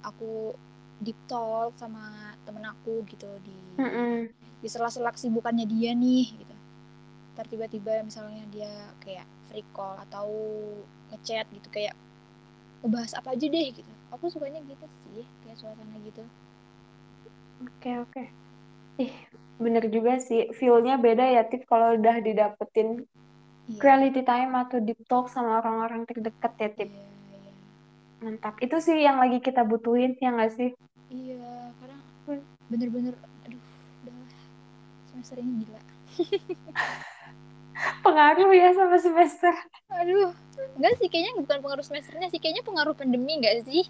aku 0.02 0.56
deep 1.04 1.18
talk 1.30 1.76
sama 1.78 2.34
temen 2.46 2.66
aku 2.66 3.06
gitu 3.10 3.30
di 3.46 3.58
Mm-mm. 3.78 4.30
di 4.64 4.68
sela-sela 4.72 5.12
kesibukannya 5.14 5.66
dia 5.68 5.92
nih 5.94 6.26
gitu 6.42 6.56
ntar 7.34 7.46
tiba-tiba 7.50 8.02
misalnya 8.06 8.46
dia 8.54 8.72
kayak 9.02 9.26
free 9.54 9.66
call 9.70 9.94
atau 10.10 10.26
ngechat 11.14 11.46
gitu 11.54 11.70
kayak 11.70 11.94
ngebahas 12.82 13.14
apa 13.22 13.38
aja 13.38 13.46
deh 13.46 13.68
gitu 13.70 13.92
aku 14.10 14.26
sukanya 14.34 14.58
gitu 14.66 14.90
sih 15.14 15.26
kayak 15.46 15.62
suasana 15.62 15.94
gitu 16.02 16.26
Oke, 17.64 17.96
oke. 17.96 18.24
Ih, 19.00 19.14
bener 19.56 19.88
juga 19.88 20.20
sih. 20.20 20.52
Feel-nya 20.52 21.00
beda 21.00 21.24
ya, 21.32 21.48
Tif, 21.48 21.64
kalau 21.64 21.96
udah 21.96 22.20
didapetin 22.20 23.08
iya 23.72 23.80
quality 23.80 24.20
time 24.28 24.52
atau 24.52 24.84
deep 24.84 25.00
talk 25.08 25.32
sama 25.32 25.64
orang-orang 25.64 26.04
terdekat 26.04 26.54
ya, 26.60 26.70
Tif. 26.76 26.90
iya 26.92 27.08
iya 27.40 27.54
Mantap. 28.20 28.60
Itu 28.60 28.84
sih 28.84 29.00
yang 29.00 29.16
lagi 29.16 29.40
kita 29.40 29.64
butuhin, 29.64 30.20
ya 30.20 30.36
nggak 30.36 30.52
sih? 30.52 30.70
iya 31.14 31.72
karena 31.78 32.00
bener-bener 32.68 33.16
aduh 33.46 33.64
udah 34.04 34.18
semester 35.14 35.38
ini 35.38 35.62
gila 35.62 35.80
Pengaruh 38.00 38.52
ya 38.52 38.70
sama 38.72 38.98
semester. 38.98 39.54
aduh 39.90 40.34
enggak 40.74 40.94
sih 40.98 41.06
kayaknya 41.06 41.34
bukan 41.38 41.58
pengaruh 41.60 41.82
semesternya 41.82 42.28
sih 42.28 42.38
kayaknya 42.38 42.62
pengaruh 42.62 42.94
pandemi 42.94 43.38
enggak 43.38 43.62
sih 43.64 43.86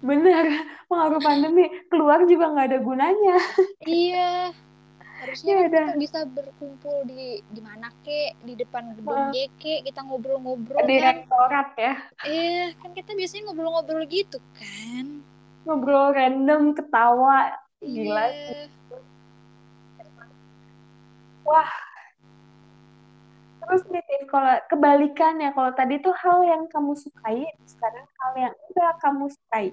Bener, 0.00 0.46
pengaruh 0.86 1.18
pandemi. 1.18 1.66
Keluar 1.88 2.22
juga 2.24 2.50
nggak 2.50 2.66
ada 2.68 2.78
gunanya. 2.78 3.36
iya 3.82 4.50
harusnya 5.18 5.52
Ya 5.52 5.66
kita 5.66 5.94
bisa 5.94 6.18
berkumpul 6.26 7.06
di 7.06 7.38
di 7.44 7.60
mana 7.60 7.94
kek 8.02 8.34
di 8.40 8.54
depan 8.54 8.90
gedung 8.92 9.30
Wah. 9.30 9.30
Kek 9.56 9.86
kita 9.86 10.02
ngobrol-ngobrol 10.02 10.82
Di 10.82 10.98
kan 10.98 11.22
rektorat 11.22 11.68
ya. 11.76 11.94
eh 12.26 12.74
kan 12.76 12.90
kita 12.90 13.14
biasanya 13.14 13.42
ngobrol-ngobrol 13.46 14.02
gitu 14.04 14.38
kan 14.52 15.22
Ngobrol 15.62 16.10
random, 16.10 16.74
ketawa. 16.74 17.54
Gila 17.78 18.26
iya 18.26 18.66
Terus 23.62 23.82
nih, 23.94 24.02
Tin, 24.02 24.22
kalau 24.26 24.58
kebalikannya, 24.66 25.54
kalau 25.54 25.70
tadi 25.70 26.02
tuh 26.02 26.10
hal 26.18 26.42
yang 26.42 26.66
kamu 26.66 26.98
sukai, 26.98 27.46
sekarang 27.62 28.06
hal 28.18 28.32
yang 28.34 28.54
enggak 28.68 28.94
kamu 28.98 29.30
sukai. 29.30 29.66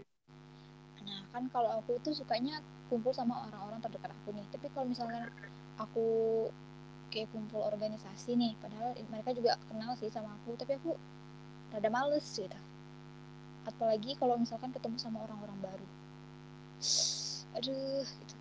nah 1.00 1.26
kan 1.32 1.48
kalau 1.50 1.80
aku 1.80 1.96
tuh 2.06 2.14
sukanya 2.14 2.60
kumpul 2.92 3.16
sama 3.16 3.48
orang-orang 3.48 3.80
terdekat 3.82 4.12
aku 4.14 4.30
nih 4.36 4.46
tapi 4.52 4.68
kalau 4.74 4.86
misalnya 4.86 5.32
aku 5.80 6.06
kayak 7.10 7.32
kumpul 7.34 7.64
organisasi 7.66 8.36
nih 8.36 8.54
padahal 8.60 8.94
mereka 9.10 9.34
juga 9.34 9.58
kenal 9.72 9.96
sih 9.98 10.12
sama 10.12 10.36
aku 10.38 10.54
tapi 10.60 10.78
aku 10.78 10.94
rada 11.74 11.90
males 11.90 12.28
gitu 12.36 12.60
apalagi 13.66 14.18
kalau 14.20 14.36
misalkan 14.38 14.70
ketemu 14.76 14.98
sama 15.00 15.24
orang-orang 15.26 15.58
baru 15.62 15.88
aduh 17.58 18.06
gitu 18.06 18.36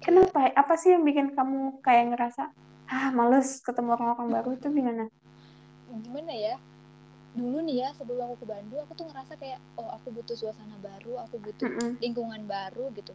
Kenapa? 0.00 0.48
Apa 0.56 0.80
sih 0.80 0.96
yang 0.96 1.04
bikin 1.04 1.36
kamu 1.36 1.84
kayak 1.84 2.16
ngerasa, 2.16 2.48
ah 2.94 3.06
males 3.18 3.48
ketemu 3.66 3.88
orang-orang 3.96 4.28
baru 4.34 4.48
itu 4.56 4.66
gimana? 4.78 5.02
gimana 6.04 6.32
ya 6.32 6.54
dulu 7.38 7.58
nih 7.66 7.76
ya 7.86 7.88
sebelum 7.98 8.22
aku 8.26 8.36
ke 8.42 8.46
Bandung 8.52 8.80
aku 8.84 8.92
tuh 8.98 9.06
ngerasa 9.10 9.34
kayak 9.42 9.58
oh 9.80 9.88
aku 9.96 10.08
butuh 10.16 10.36
suasana 10.38 10.76
baru 10.82 11.12
aku 11.24 11.36
butuh 11.46 11.68
Mm-mm. 11.68 11.98
lingkungan 12.02 12.42
baru 12.54 12.90
gitu 12.98 13.14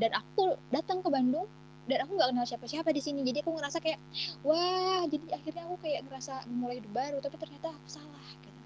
dan 0.00 0.10
aku 0.20 0.56
datang 0.74 1.00
ke 1.04 1.08
Bandung 1.16 1.48
dan 1.90 1.98
aku 2.04 2.12
nggak 2.16 2.30
kenal 2.32 2.46
siapa-siapa 2.48 2.90
di 2.96 3.02
sini 3.04 3.20
jadi 3.28 3.40
aku 3.44 3.52
ngerasa 3.56 3.78
kayak 3.84 4.00
wah 4.46 5.02
jadi 5.12 5.26
akhirnya 5.38 5.62
aku 5.68 5.76
kayak 5.84 6.00
ngerasa 6.08 6.34
memulai 6.50 6.76
hidup 6.80 6.92
baru 6.92 7.18
tapi 7.24 7.36
ternyata 7.40 7.68
aku 7.72 7.88
salah 7.88 8.26
gitu 8.44 8.60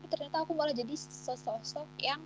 tapi 0.00 0.06
ternyata 0.12 0.36
aku 0.44 0.52
malah 0.56 0.74
jadi 0.76 0.94
sosok 0.96 1.88
yang 2.00 2.20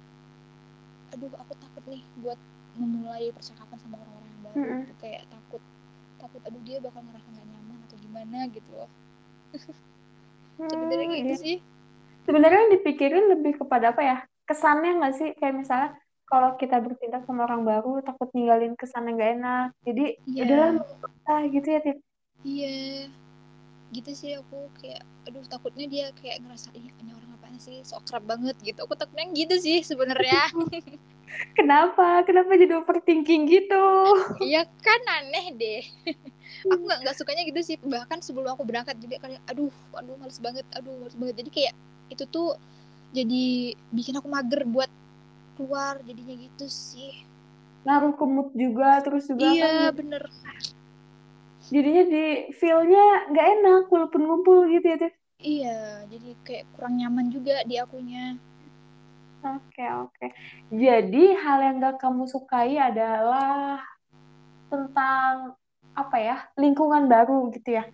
aduh 1.12 1.32
aku 1.42 1.52
takut 1.62 1.84
nih 1.88 2.02
buat 2.22 2.38
memulai 2.78 3.32
percakapan 3.36 3.78
sama 3.80 3.96
orang-orang 4.02 4.28
yang 4.30 4.42
baru 4.44 4.58
Mm-mm. 4.58 4.80
gitu. 4.80 4.92
kayak 5.02 5.22
takut 5.32 5.62
takut 6.20 6.40
aduh 6.46 6.62
dia 6.68 6.78
bakal 6.84 7.00
ngerasa 7.06 7.28
nggak 7.34 7.46
nyaman 7.48 7.67
gimana 8.08 8.48
gitu 8.48 8.70
loh 8.72 8.90
sebenarnya 10.58 11.06
Hmm, 11.06 11.20
gitu 11.20 11.34
iya. 11.36 11.36
sih 11.36 11.56
Sebenarnya 12.28 12.60
yang 12.60 12.72
dipikirin 12.76 13.24
lebih 13.32 13.56
kepada 13.56 13.96
apa 13.96 14.04
ya? 14.04 14.16
Kesannya 14.44 15.00
nggak 15.00 15.14
sih? 15.16 15.32
Kayak 15.40 15.64
misalnya 15.64 15.90
kalau 16.28 16.60
kita 16.60 16.76
bertindak 16.76 17.24
sama 17.24 17.48
orang 17.48 17.64
baru, 17.64 18.04
takut 18.04 18.28
ninggalin 18.36 18.76
kesan 18.76 19.08
yang 19.08 19.16
nggak 19.16 19.32
enak. 19.40 19.68
Jadi 19.80 20.04
Iya. 20.28 20.44
udahlah 20.44 20.70
usah 21.08 21.40
gitu 21.48 21.68
ya, 21.72 21.80
Tin. 21.80 21.96
Iya, 22.44 23.08
gitu 23.96 24.10
sih 24.12 24.36
aku 24.36 24.68
kayak, 24.76 25.00
aduh 25.24 25.40
takutnya 25.48 25.88
dia 25.88 26.06
kayak 26.20 26.44
ngerasa 26.44 26.68
ih 26.76 26.92
ini 27.00 27.16
orang 27.16 27.32
apaan 27.32 27.56
sih, 27.56 27.80
so 27.80 27.96
akrab 27.96 28.28
banget 28.28 28.60
gitu. 28.60 28.84
Aku 28.84 28.92
takutnya 28.92 29.24
gitu 29.32 29.56
sih 29.56 29.80
sebenarnya. 29.80 30.52
Kenapa? 31.52 32.22
Kenapa 32.22 32.54
jadi 32.54 32.78
overthinking 32.78 33.42
gitu? 33.46 33.84
Iya 34.40 34.64
kan 34.80 35.00
aneh 35.22 35.46
deh. 35.54 35.82
aku 36.72 36.82
nggak 36.82 36.98
nggak 37.06 37.16
sukanya 37.16 37.42
gitu 37.46 37.60
sih. 37.62 37.76
Bahkan 37.78 38.20
sebelum 38.20 38.52
aku 38.52 38.64
berangkat 38.64 38.96
juga 38.98 39.20
kayak, 39.20 39.42
aduh, 39.46 39.70
aduh 39.94 40.14
males 40.16 40.38
banget, 40.38 40.64
aduh 40.74 40.94
males 40.98 41.14
banget. 41.14 41.44
Jadi 41.44 41.50
kayak 41.50 41.74
itu 42.08 42.24
tuh 42.24 42.56
jadi 43.12 43.72
bikin 43.90 44.16
aku 44.20 44.28
mager 44.28 44.64
buat 44.64 44.90
keluar 45.56 45.98
jadinya 46.04 46.34
gitu 46.38 46.66
sih. 46.68 47.24
Ngaruh 47.84 48.12
ke 48.14 48.24
mood 48.24 48.48
juga, 48.52 49.00
terus 49.00 49.26
juga 49.26 49.48
kan 49.48 49.54
Iya 49.54 49.68
jadi- 49.88 49.96
bener. 49.96 50.22
jadinya 51.68 52.04
di 52.08 52.24
feel-nya 52.56 53.04
nggak 53.28 53.46
enak 53.60 53.82
walaupun 53.92 54.20
ngumpul 54.24 54.64
gitu 54.72 54.86
ya, 54.88 54.96
Tin. 54.96 55.12
Iya, 55.38 55.78
jadi 56.10 56.30
kayak 56.42 56.64
kurang 56.74 56.98
nyaman 56.98 57.30
juga 57.30 57.62
di 57.62 57.78
akunya. 57.78 58.34
Oke, 59.38 59.84
oke. 59.86 60.26
Jadi 60.74 61.24
hal 61.38 61.58
yang 61.62 61.78
gak 61.78 62.02
kamu 62.02 62.26
sukai 62.26 62.74
adalah 62.74 63.78
tentang 64.66 65.54
apa 65.94 66.16
ya, 66.18 66.36
lingkungan 66.58 67.06
baru 67.06 67.50
gitu 67.54 67.78
ya. 67.78 67.86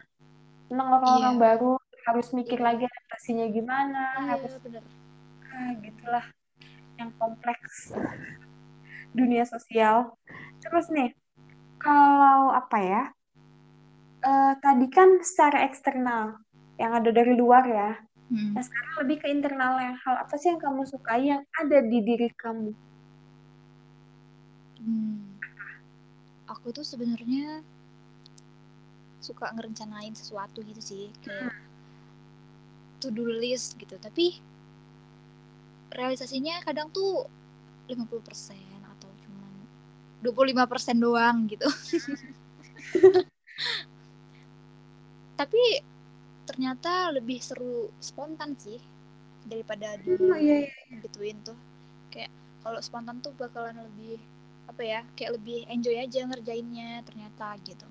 Tentang 0.68 0.88
orang-orang 0.88 1.36
Iya. 1.36 1.42
baru, 1.44 1.72
harus 2.04 2.28
mikir 2.36 2.60
lagi 2.60 2.84
adaptasinya 2.84 3.46
gimana, 3.52 4.04
harus 4.28 4.52
Iya 4.56 4.60
bener. 4.64 4.82
ah, 5.54 5.70
gitulah 5.80 6.26
yang 6.98 7.10
kompleks 7.16 7.92
dunia 9.18 9.44
sosial. 9.44 10.16
Terus 10.64 10.88
nih, 10.92 11.12
kalau 11.76 12.52
apa 12.52 12.78
ya, 12.80 13.02
eh, 14.24 14.52
tadi 14.60 14.86
kan 14.88 15.20
secara 15.20 15.68
eksternal, 15.68 16.40
yang 16.80 16.92
ada 16.96 17.12
dari 17.12 17.36
luar 17.36 17.64
ya. 17.68 17.90
Hmm. 18.34 18.50
Nah, 18.50 18.66
sekarang 18.66 19.06
lebih 19.06 19.22
ke 19.22 19.30
internalnya. 19.30 19.94
Hal 20.02 20.26
apa 20.26 20.34
sih 20.34 20.50
yang 20.50 20.58
kamu 20.58 20.82
sukai 20.90 21.30
yang 21.30 21.46
ada 21.54 21.78
di 21.86 22.02
diri 22.02 22.26
kamu? 22.34 22.74
Hmm. 24.82 25.38
Aku 26.50 26.74
tuh 26.74 26.82
sebenarnya 26.82 27.62
suka 29.22 29.54
ngerencanain 29.54 30.18
sesuatu 30.18 30.66
gitu 30.66 30.82
sih, 30.82 31.14
kayak 31.22 31.54
to 32.98 33.14
do 33.14 33.22
list 33.22 33.78
gitu. 33.78 33.94
Tapi 34.02 34.42
realisasinya 35.94 36.58
kadang 36.66 36.90
tuh 36.90 37.30
50% 37.86 38.82
atau 38.98 39.10
cuma 39.22 39.46
25% 40.26 40.98
doang 40.98 41.46
gitu. 41.46 41.70
Tapi 45.38 45.93
ternyata 46.48 47.10
lebih 47.16 47.38
seru 47.40 47.88
spontan 47.98 48.50
sih 48.64 48.80
daripada 49.44 49.96
di 50.00 50.12
Oh, 50.14 50.36
iya, 50.40 50.68
gituin 51.04 51.36
tuh. 51.44 51.58
Kayak 52.12 52.32
kalau 52.64 52.80
spontan 52.80 53.20
tuh 53.24 53.32
bakalan 53.36 53.76
lebih 53.88 54.16
apa 54.64 54.82
ya 54.82 55.00
kayak 55.16 55.36
lebih 55.36 55.68
enjoy 55.68 55.96
aja 56.00 56.24
ngerjainnya 56.24 57.04
ternyata 57.04 57.52
gitu 57.68 57.84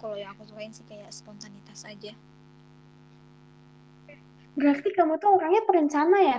kalau 0.00 0.16
yang 0.16 0.32
aku 0.32 0.48
sukain 0.48 0.72
sih 0.72 0.86
kayak 0.88 1.10
spontanitas 1.12 1.84
aja 1.84 2.16
Berarti 4.58 4.88
kamu 4.90 5.14
tuh 5.22 5.30
orangnya 5.38 5.62
perencana 5.68 6.18
ya? 6.18 6.38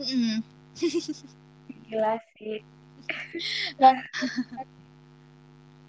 Mm-mm. 0.00 0.40
Gila 1.90 2.14
sih. 2.38 2.56
Nah, 3.80 3.94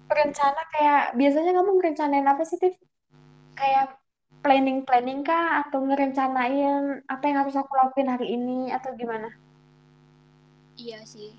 perencana 0.08 0.60
kayak 0.74 1.00
biasanya 1.18 1.52
kamu 1.56 1.70
ngerencanain 1.78 2.26
apa 2.28 2.42
sih, 2.48 2.58
Tiff? 2.60 2.76
Kayak 3.58 3.86
planning-planning 4.42 5.20
kah? 5.28 5.62
Atau 5.64 5.78
ngerencanain 5.86 7.04
apa 7.06 7.24
yang 7.28 7.36
harus 7.42 7.56
aku 7.56 7.72
lakuin 7.78 8.08
hari 8.12 8.26
ini? 8.36 8.72
Atau 8.76 8.90
gimana? 9.00 9.28
iya 10.76 11.00
sih. 11.04 11.32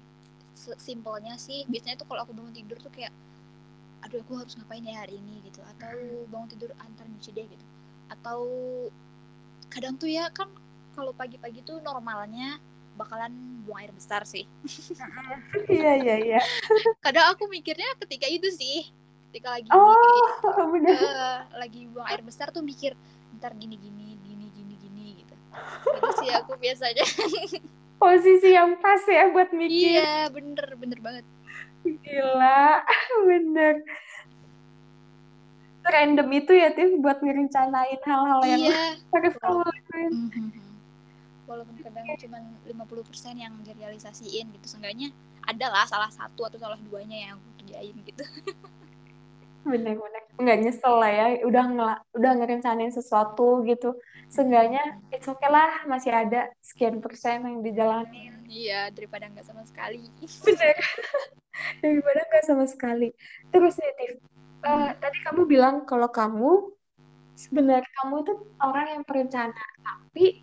Simpelnya 0.79 1.35
sih 1.35 1.65
biasanya 1.67 1.99
tuh 1.99 2.07
kalau 2.07 2.23
aku 2.23 2.33
bangun 2.37 2.53
tidur 2.55 2.77
tuh 2.79 2.93
kayak 2.93 3.11
aduh 4.03 4.19
aku 4.23 4.33
harus 4.39 4.53
ngapain 4.59 4.85
ya 4.85 5.03
hari 5.03 5.19
ini? 5.19 5.43
gitu. 5.47 5.59
Atau 5.65 6.27
bangun 6.31 6.49
tidur 6.53 6.71
antar 6.79 7.05
nyuci 7.09 7.29
deh 7.35 7.45
gitu. 7.47 7.65
Atau 8.13 8.39
kadang 9.73 9.97
tuh 9.97 10.07
ya 10.07 10.29
kan 10.29 10.47
kalau 10.93 11.11
pagi-pagi 11.17 11.65
tuh 11.65 11.81
normalnya 11.81 12.61
bakalan 12.93 13.33
buang 13.65 13.81
air 13.81 13.91
besar 13.91 14.21
sih. 14.23 14.45
Iya, 15.67 15.91
iya, 15.97 16.15
iya. 16.21 16.41
kadang 17.05 17.33
aku 17.33 17.49
mikirnya 17.49 17.97
ketika 17.97 18.29
itu 18.29 18.49
sih 18.53 18.87
ketika 19.33 19.49
lagi 19.49 19.65
Oh, 19.73 20.69
bener. 20.77 20.93
eh, 20.93 21.39
lagi 21.57 21.89
buang 21.89 22.05
air 22.05 22.21
besar 22.21 22.53
tuh 22.53 22.61
mikir 22.61 22.93
ntar 23.33 23.57
gini 23.57 23.73
gini 23.75 24.13
gini 24.21 24.45
gini 24.53 24.73
gini 24.77 25.03
gitu 25.17 25.33
itu 25.89 26.09
sih 26.21 26.29
aku 26.37 26.53
biasanya 26.55 27.01
Posisi 27.97 28.51
yang 28.51 28.77
pas 28.77 28.99
ya 29.07 29.31
buat 29.31 29.49
mikir. 29.49 29.97
iya 29.97 30.29
bener 30.29 30.77
bener 30.77 30.99
banget 30.99 31.25
Gila, 31.83 32.79
bener. 33.23 33.83
Random 35.83 36.27
itu 36.31 36.55
ya, 36.55 36.71
Tiff, 36.71 36.95
buat 36.95 37.19
ngerencanain 37.19 37.99
hal-hal 37.99 38.41
yang 38.45 38.61
iya 38.63 38.95
harus 39.11 39.35
kamu 39.35 39.59
lakuin. 39.61 40.11
Mhm. 40.31 40.47
walaupun 41.43 41.75
kadang 41.79 42.07
cuma 42.15 42.39
50% 42.63 43.35
yang 43.35 43.51
direalisasiin 43.61 44.47
gitu 44.47 44.67
seenggaknya 44.69 45.11
adalah 45.43 45.83
salah 45.83 46.07
satu 46.07 46.47
atau 46.47 46.55
salah 46.55 46.79
duanya 46.79 47.19
yang 47.19 47.31
aku 47.35 47.47
kerjain 47.59 47.95
gitu 47.99 48.23
Bener-bener. 49.63 50.21
Nggak 50.35 50.57
nyesel 50.59 50.93
lah 50.99 51.11
ya, 51.11 51.25
udah 51.47 51.63
ngela 51.71 51.95
udah 52.13 52.31
ngerencanain 52.35 52.91
sesuatu 52.91 53.63
gitu. 53.63 53.95
Seenggaknya, 54.27 54.99
it's 55.13 55.29
okay 55.29 55.47
lah, 55.47 55.85
masih 55.85 56.11
ada 56.11 56.49
sekian 56.59 56.99
persen 56.99 57.43
yang 57.45 57.57
dijalanin. 57.61 58.33
iya 58.53 58.91
daripada 58.93 59.25
nggak 59.33 59.49
sama 59.49 59.65
sekali 59.65 60.05
Bener. 60.45 60.77
Daripada 61.81 62.21
nggak 62.29 62.45
sama 62.45 62.65
sekali. 62.69 63.09
Terus 63.49 63.77
nih, 63.77 63.91
Tiff, 63.97 64.13
eh, 64.61 64.89
tadi 64.97 65.17
kamu 65.25 65.45
bilang 65.45 65.75
kalau 65.89 66.09
kamu 66.09 66.69
sebenarnya 67.33 67.85
kamu 68.01 68.25
itu 68.25 68.33
orang 68.61 68.87
yang 68.93 69.03
perencana, 69.05 69.63
tapi 69.81 70.41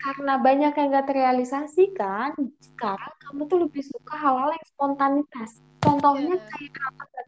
karena 0.00 0.40
banyak 0.40 0.72
yang 0.74 0.88
gak 0.90 1.12
terrealisasi 1.12 1.92
kan, 1.92 2.32
sekarang 2.58 3.14
kamu 3.20 3.40
tuh 3.46 3.58
lebih 3.68 3.84
suka 3.84 4.16
hal-hal 4.16 4.50
yang 4.56 4.66
spontanitas. 4.66 5.60
Contohnya 5.84 6.34
Iya. 6.34 6.46
kayak 6.50 6.82
apa? 6.98 7.20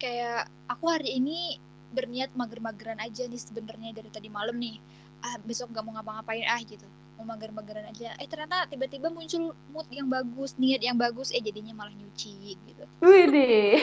Kayak 0.00 0.48
aku 0.64 0.88
hari 0.88 1.20
ini 1.20 1.60
berniat 1.92 2.32
mager-mageran 2.32 2.96
aja 3.02 3.28
nih 3.28 3.36
sebenarnya 3.36 3.90
dari 3.92 4.08
tadi 4.08 4.32
malam 4.32 4.56
nih. 4.56 4.80
Ah 5.20 5.36
besok 5.44 5.68
nggak 5.76 5.84
mau 5.84 5.92
ngapa-ngapain 6.00 6.46
ah 6.48 6.60
gitu. 6.64 6.88
Mau 7.20 7.28
mager-mageran 7.28 7.84
aja. 7.92 8.16
Eh 8.16 8.24
ternyata 8.24 8.64
tiba-tiba 8.72 9.12
muncul 9.12 9.52
mood 9.68 9.84
yang 9.92 10.08
bagus 10.08 10.56
niat 10.56 10.80
yang 10.80 10.96
bagus 10.96 11.28
eh 11.36 11.42
jadinya 11.44 11.76
malah 11.76 11.92
nyuci 11.92 12.56
gitu. 12.56 12.84
Wih 13.04 13.28
deh, 13.28 13.76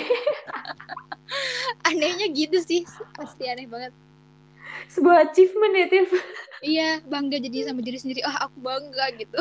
anehnya 1.93 2.27
gitu 2.34 2.58
sih 2.65 2.82
pasti 3.13 3.45
aneh 3.45 3.69
banget. 3.69 3.93
Sebuah 4.89 5.30
achievement 5.30 5.73
ya 5.77 5.88
Tiff. 5.89 6.10
iya 6.65 6.97
bangga 7.06 7.38
jadi 7.38 7.69
sama 7.69 7.86
diri 7.86 8.01
sendiri. 8.01 8.25
Ah 8.25 8.49
aku 8.49 8.58
bangga 8.65 9.06
gitu. 9.19 9.38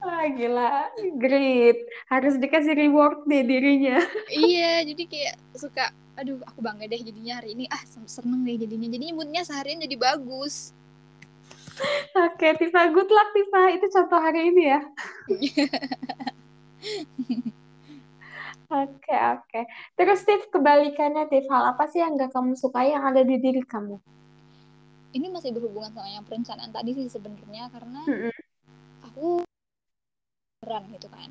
Wah 0.00 0.24
gila, 0.38 0.88
great. 1.20 1.84
Harus 2.08 2.40
dikasih 2.40 2.72
reward 2.72 3.26
deh 3.28 3.44
dirinya. 3.44 4.00
iya 4.30 4.80
jadi 4.86 5.02
kayak 5.04 5.34
suka 5.52 5.92
aduh 6.20 6.38
aku 6.50 6.60
bangga 6.66 6.84
deh 6.92 7.00
jadinya 7.08 7.34
hari 7.38 7.48
ini 7.56 7.64
ah 7.76 7.82
sen- 7.92 8.12
seneng 8.16 8.40
deh 8.46 8.56
jadinya 8.62 8.88
jadinya 8.94 9.14
moodnya 9.18 9.42
seharian 9.48 9.78
jadi 9.84 9.96
bagus 10.06 10.54
Oke, 12.16 12.48
Tifa, 12.58 12.88
good 12.94 13.10
luck 13.12 13.28
Tifa. 13.36 13.62
Itu 13.76 13.86
contoh 13.92 14.18
hari 14.20 14.48
ini 14.52 14.62
ya. 14.72 14.80
Oke, 18.70 19.14
oke. 19.34 19.60
Terus 19.98 20.20
Tiff, 20.26 20.42
kebalikannya 20.54 21.24
Tiff, 21.30 21.46
hal 21.52 21.62
apa 21.74 21.84
sih 21.90 21.98
yang 22.02 22.18
gak 22.18 22.30
kamu 22.34 22.54
sukai 22.58 22.90
yang 22.94 23.04
ada 23.10 23.22
di 23.22 23.36
diri 23.38 23.62
kamu? 23.62 23.96
ini 25.16 25.26
masih 25.32 25.50
berhubungan 25.56 25.92
sama 25.96 26.08
yang 26.12 26.24
perencanaan 26.28 26.70
tadi 26.76 26.90
sih 26.92 27.08
sebenarnya 27.08 27.72
karena 27.72 28.02
Mm-mm. 28.08 28.32
aku 29.06 29.46
beran 30.60 30.84
gitu 30.92 31.08
kan 31.08 31.30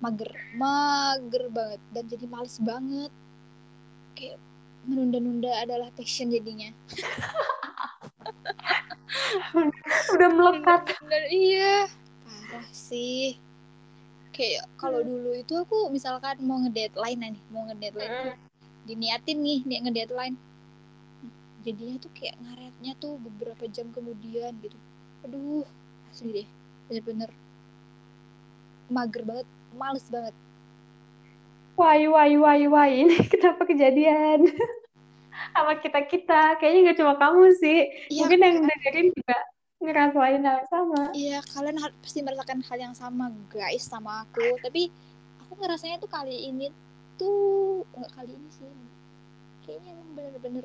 mager 0.00 0.30
mager 0.56 1.44
banget 1.52 1.80
dan 1.92 2.04
jadi 2.08 2.26
males 2.30 2.56
banget 2.62 3.12
kayak 4.20 4.36
menunda-nunda 4.84 5.48
adalah 5.64 5.88
passion 5.96 6.28
jadinya. 6.28 6.68
Udah 10.12 10.28
melekat. 10.36 10.92
Iya. 11.32 11.88
Parah 12.24 12.68
sih. 12.68 13.40
Kayak 14.36 14.68
kalau 14.76 15.00
dulu 15.00 15.32
itu 15.36 15.56
aku 15.56 15.88
misalkan 15.88 16.40
mau 16.44 16.60
ngedeadline 16.60 17.32
nih 17.32 17.42
mau 17.52 17.64
ngedeadline 17.68 18.12
Mm. 18.30 18.36
diniatin 18.88 19.38
nih 19.40 19.60
nih 19.64 19.78
ngedeadline. 19.88 20.36
Jadinya 21.64 21.96
tuh 22.00 22.12
kayak 22.16 22.36
ngaretnya 22.40 22.92
tuh 23.00 23.20
beberapa 23.20 23.68
jam 23.68 23.92
kemudian 23.92 24.52
gitu. 24.60 24.76
Aduh 25.24 25.64
asli 26.12 26.44
deh. 26.44 26.48
Bener-bener 26.88 27.30
mager 28.90 29.22
banget 29.22 29.46
males 29.76 30.06
banget 30.10 30.34
Why, 31.80 32.04
why, 32.12 32.36
why, 32.36 32.60
why? 32.68 32.90
Ini 32.92 33.24
kenapa 33.32 33.64
kejadian? 33.64 34.52
Sama 35.56 35.80
kita-kita. 35.80 36.60
Kayaknya 36.60 36.80
nggak 36.84 36.98
cuma 37.00 37.16
kamu 37.16 37.56
sih. 37.56 37.88
Iya, 38.12 38.28
Mungkin 38.28 38.38
yang 38.44 38.56
dengerin 38.68 39.08
juga 39.16 39.36
ngerasain 39.80 40.44
hal 40.44 40.56
yang 40.60 40.68
sama. 40.68 41.00
Iya, 41.16 41.38
kalian 41.40 41.80
pasti 42.04 42.20
merasakan 42.20 42.60
hal 42.68 42.78
yang 42.84 42.92
sama, 42.92 43.32
guys, 43.48 43.88
sama 43.88 44.28
aku. 44.28 44.60
Tapi 44.60 44.92
aku 45.40 45.56
ngerasanya 45.56 45.96
tuh 46.04 46.12
kali 46.12 46.52
ini 46.52 46.68
tuh 47.16 47.80
nggak 47.96 48.12
kali 48.12 48.36
ini 48.36 48.48
sih. 48.52 48.68
Kayaknya 49.64 49.96
emang 49.96 50.08
bener-bener 50.12 50.64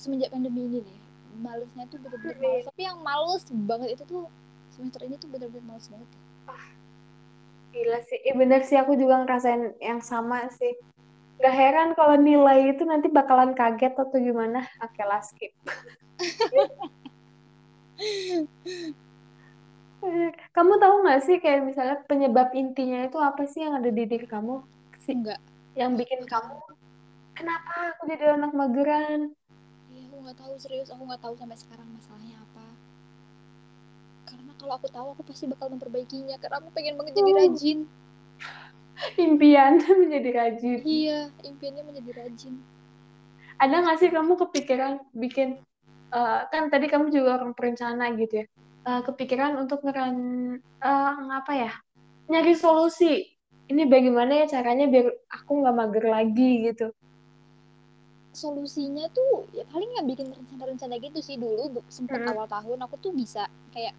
semenjak 0.00 0.32
pandemi 0.32 0.64
ini 0.64 0.80
deh. 0.80 0.98
Malesnya 1.44 1.84
tuh 1.92 2.00
bener-bener 2.00 2.40
males. 2.40 2.64
Tapi 2.72 2.82
yang 2.88 3.04
males 3.04 3.44
banget 3.52 4.00
itu 4.00 4.04
tuh 4.08 4.24
semester 4.72 5.04
ini 5.04 5.20
tuh 5.20 5.28
bener-bener 5.28 5.68
males 5.68 5.92
banget. 5.92 6.08
Gila 7.74 7.98
sih. 8.08 8.18
Eh, 8.28 8.34
bener 8.40 8.60
sih, 8.68 8.76
aku 8.80 8.92
juga 9.00 9.14
ngerasain 9.22 9.76
yang 9.80 10.00
sama 10.00 10.48
sih. 10.58 10.72
Gak 11.38 11.54
heran 11.54 11.88
kalau 11.94 12.16
nilai 12.18 12.74
itu 12.74 12.82
nanti 12.82 13.06
bakalan 13.12 13.54
kaget 13.54 13.94
atau 13.94 14.18
gimana. 14.18 14.66
Oke 14.82 15.02
lah, 15.06 15.20
skip. 15.22 15.52
Kamu 20.54 20.74
tahu 20.82 20.94
nggak 21.06 21.20
sih 21.26 21.36
kayak 21.38 21.60
misalnya 21.68 21.96
penyebab 22.10 22.50
intinya 22.54 23.06
itu 23.06 23.18
apa 23.18 23.46
sih 23.46 23.62
yang 23.62 23.78
ada 23.78 23.90
di 23.94 24.02
diri 24.10 24.26
kamu? 24.26 24.62
Si- 25.02 25.14
Enggak. 25.14 25.38
Yang 25.78 25.90
bikin 26.02 26.20
kamu, 26.26 26.58
kenapa 27.38 27.94
aku 27.94 28.02
jadi 28.10 28.34
anak 28.34 28.50
mageran? 28.50 29.30
Iya, 29.86 30.02
aku 30.10 30.16
nggak 30.26 30.36
tahu 30.42 30.52
serius. 30.58 30.88
Aku 30.90 31.02
nggak 31.06 31.22
tahu 31.22 31.34
sampai 31.38 31.54
sekarang 31.54 31.88
masalahnya 31.94 32.36
apa. 32.42 32.47
Kalau 34.58 34.74
aku 34.74 34.86
tahu, 34.90 35.06
aku 35.14 35.22
pasti 35.22 35.46
bakal 35.46 35.70
memperbaikinya. 35.70 36.36
Karena 36.42 36.56
aku 36.58 36.68
pengen 36.74 36.98
banget 36.98 37.14
jadi 37.22 37.30
Hmm. 37.32 37.40
rajin. 37.46 37.78
Impian 39.18 39.78
menjadi 40.00 40.30
rajin. 40.34 40.80
Iya, 40.82 41.30
impiannya 41.46 41.82
menjadi 41.86 42.10
rajin. 42.18 42.54
Ada 43.58 43.74
nggak 43.82 43.98
sih 43.98 44.10
kamu 44.14 44.32
kepikiran 44.38 44.92
bikin, 45.14 45.58
eh, 46.14 46.40
kan 46.50 46.62
tadi 46.70 46.86
kamu 46.86 47.10
juga 47.10 47.42
orang 47.42 47.52
perencana 47.54 48.14
gitu 48.18 48.44
ya, 48.44 48.46
Eh, 48.88 49.02
kepikiran 49.04 49.52
untuk 49.60 49.84
ngeran, 49.84 50.16
eh, 50.80 51.12
ngapa 51.28 51.52
ya, 51.52 51.72
nyari 52.32 52.54
solusi. 52.56 53.26
Ini 53.68 53.84
bagaimana 53.84 54.32
ya 54.40 54.46
caranya 54.48 54.88
biar 54.88 55.12
aku 55.28 55.50
nggak 55.60 55.76
mager 55.76 56.04
lagi 56.08 56.50
gitu. 56.72 56.88
solusinya 58.32 59.10
tuh 59.10 59.50
ya 59.50 59.66
paling 59.66 59.88
nggak 59.98 60.06
bikin 60.14 60.26
rencana-rencana 60.30 60.94
gitu 61.02 61.18
sih 61.18 61.34
dulu 61.34 61.82
sempet 61.90 62.22
Mm-mm. 62.22 62.30
awal 62.30 62.46
tahun 62.46 62.78
aku 62.86 62.94
tuh 63.02 63.10
bisa 63.10 63.50
kayak 63.74 63.90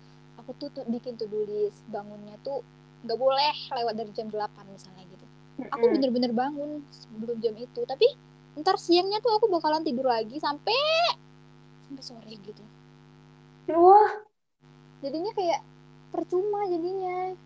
aku 0.50 0.66
tuh, 0.66 0.82
tuh 0.82 0.86
bikin 0.90 1.14
to 1.14 1.30
do 1.30 1.46
list 1.46 1.86
bangunnya 1.94 2.34
tuh 2.42 2.66
nggak 3.06 3.22
boleh 3.22 3.54
lewat 3.70 3.94
dari 3.94 4.10
jam 4.18 4.34
8 4.34 4.66
misalnya 4.74 5.06
gitu. 5.06 5.26
Aku 5.70 5.86
bener-bener 5.94 6.34
bangun 6.34 6.82
sebelum 6.90 7.38
jam 7.38 7.54
itu 7.54 7.86
tapi 7.86 8.10
ntar 8.58 8.82
siangnya 8.82 9.22
tuh 9.22 9.38
aku 9.38 9.46
bakalan 9.46 9.86
tidur 9.86 10.10
lagi 10.10 10.42
sampai 10.42 10.74
sampai 11.86 12.02
sore 12.02 12.34
gitu. 12.42 12.66
Wah, 13.78 14.26
jadinya 15.06 15.30
kayak 15.38 15.62
percuma 16.10 16.66
jadinya. 16.66 17.38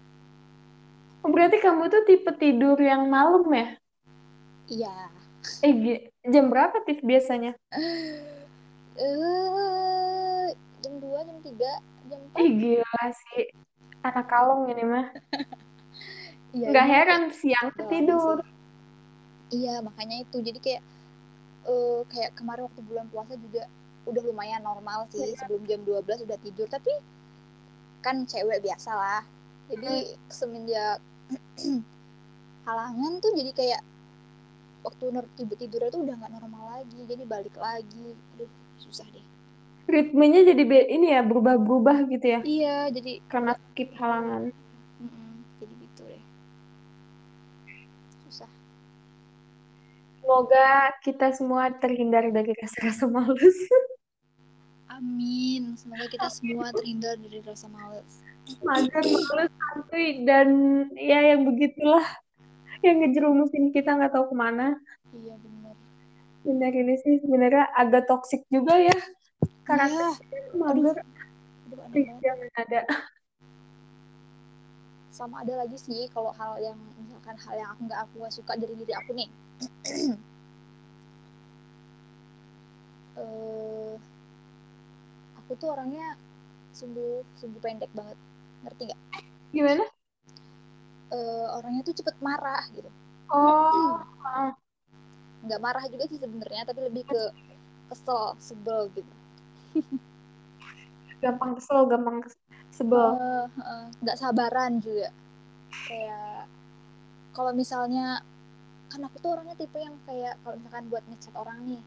Berarti 1.28 1.60
kamu 1.60 1.92
tuh 1.92 2.08
tipe 2.08 2.32
tidur 2.40 2.80
yang 2.80 3.12
malam 3.12 3.44
ya? 3.52 3.68
iya. 4.72 5.12
Eh, 5.60 6.08
jam 6.32 6.48
berapa 6.48 6.80
Tiff 6.88 7.04
biasanya? 7.04 7.52
eh 8.96 10.23
jam 10.84 10.94
2 11.04 11.28
jam 11.28 11.38
3 11.42 11.72
jam 12.10 12.20
4 12.34 12.44
Ih, 12.44 12.50
gila 12.62 13.04
sih. 13.22 13.44
Anak 14.08 14.26
kalong 14.32 14.62
ini 14.72 14.84
mah. 14.92 15.06
iya 16.58 16.70
Nggak 16.70 16.86
ini 16.86 16.92
heran 16.92 17.24
siang 17.40 17.68
udah 17.76 17.86
lama 17.92 18.16
tidur. 18.18 18.38
sih. 18.42 18.42
Iya, 19.58 19.74
makanya 19.88 20.16
itu. 20.26 20.38
Jadi 20.48 20.60
kayak 20.66 20.82
eh 21.72 22.00
kayak 22.12 22.32
kemarin 22.38 22.64
waktu 22.68 22.82
bulan 22.90 23.08
puasa 23.12 23.34
juga 23.46 23.64
udah 24.10 24.24
lumayan 24.30 24.64
normal 24.70 25.00
sih. 25.14 25.32
Sebelum 25.40 25.64
jam 25.70 25.82
12 25.88 26.26
udah 26.28 26.38
tidur, 26.46 26.68
tapi 26.76 26.92
kan 28.06 28.16
cewek 28.32 28.60
biasa 28.66 28.92
lah. 28.94 29.22
Jadi 29.72 30.20
semenjak 30.38 31.00
halangan 32.68 33.14
tuh 33.24 33.32
jadi 33.40 33.52
kayak 33.60 33.82
waktu 34.86 35.04
tidur 35.38 35.58
tidurnya 35.62 35.90
tuh 35.96 36.02
udah 36.06 36.16
nggak 36.20 36.34
normal 36.38 36.64
lagi. 36.80 37.00
Jadi 37.12 37.24
balik 37.34 37.56
lagi. 37.58 38.08
Aduh, 38.36 38.50
susah 38.84 39.08
deh. 39.16 39.26
Ritmenya 39.84 40.48
jadi 40.48 40.64
be- 40.64 40.90
ini 40.90 41.12
ya 41.12 41.22
berubah-berubah 41.28 42.08
gitu 42.08 42.26
ya. 42.26 42.40
Iya, 42.44 42.78
jadi 42.90 43.20
Karena 43.28 43.52
skip 43.56 43.92
halangan. 44.00 44.48
mm-mm, 45.02 45.32
jadi 45.60 45.74
gitu 45.76 46.02
deh. 46.08 46.24
Susah. 48.24 48.50
Semoga 50.24 50.70
kita 51.04 51.28
semua 51.36 51.68
terhindar 51.76 52.24
dari 52.32 52.56
rasa-rasa 52.56 53.12
males. 53.12 53.58
Amin. 54.88 55.76
Semoga 55.76 56.08
kita 56.08 56.30
semua 56.32 56.72
terhindar 56.72 57.20
dari 57.20 57.44
rasa 57.44 57.68
males. 57.68 58.24
Mager, 58.64 59.04
males, 59.04 59.52
santuy, 59.52 60.24
dan 60.24 60.48
ya 60.96 61.36
yang 61.36 61.44
begitulah. 61.44 62.08
Yang 62.80 62.96
ngejerumusin 63.04 63.76
kita 63.76 64.00
nggak 64.00 64.16
tahu 64.16 64.32
ke 64.32 64.36
mana. 64.36 64.80
Iya, 65.12 65.36
bener. 65.44 65.76
Benar 66.44 66.72
ini 66.72 66.96
sih 67.00 67.20
sebenarnya 67.20 67.68
agak 67.76 68.08
toksik 68.08 68.48
juga 68.48 68.80
ya. 68.80 68.96
Karakter 69.64 69.96
Iya. 69.96 70.10
Aduh, 71.68 71.80
aneh 71.80 71.96
Ih, 72.00 72.08
banget. 72.08 72.22
jangan 72.24 72.50
ada. 72.60 72.80
sama 75.14 75.46
ada 75.46 75.54
lagi 75.62 75.78
sih 75.78 76.10
kalau 76.10 76.34
hal 76.34 76.58
yang 76.58 76.74
misalkan 76.98 77.38
hal 77.38 77.54
yang 77.54 77.70
aku 77.70 77.82
nggak 77.86 78.02
aku 78.02 78.16
suka 78.34 78.58
dari 78.58 78.74
diri 78.74 78.94
aku 78.98 79.12
nih 79.14 79.30
eh 83.22 83.94
aku 85.38 85.52
tuh 85.62 85.70
orangnya 85.70 86.18
sungguh 86.74 87.22
sungguh 87.38 87.62
pendek 87.62 87.94
banget 87.94 88.18
ngerti 88.66 88.82
nggak 88.90 89.02
Gimana? 89.54 89.86
Eh, 91.14 91.48
orangnya 91.54 91.86
tuh 91.86 91.94
cepet 92.02 92.18
marah 92.26 92.66
gitu 92.74 92.90
Oh, 93.30 94.02
nggak 95.46 95.62
marah 95.62 95.86
juga 95.94 96.10
sih 96.10 96.18
sebenarnya 96.18 96.66
tapi 96.66 96.80
lebih 96.90 97.04
ke 97.06 97.22
kesel 97.94 98.34
sebel 98.42 98.90
gitu 98.98 99.14
gampang 101.24 101.52
kesel 101.56 101.88
gampang 101.88 102.18
sebel. 102.74 103.16
Uh, 103.16 103.48
uh, 103.62 103.86
nggak 104.04 104.18
sabaran 104.20 104.82
juga. 104.84 105.10
Kayak 105.90 106.46
kalau 107.34 107.52
misalnya 107.56 108.22
kan 108.92 109.02
aku 109.10 109.18
tuh 109.18 109.34
orangnya 109.34 109.58
tipe 109.58 109.80
yang 109.82 109.98
kayak 110.06 110.38
kalau 110.46 110.54
misalkan 110.60 110.86
buat 110.86 111.04
ngechat 111.10 111.34
orang 111.34 111.58
nih 111.66 111.82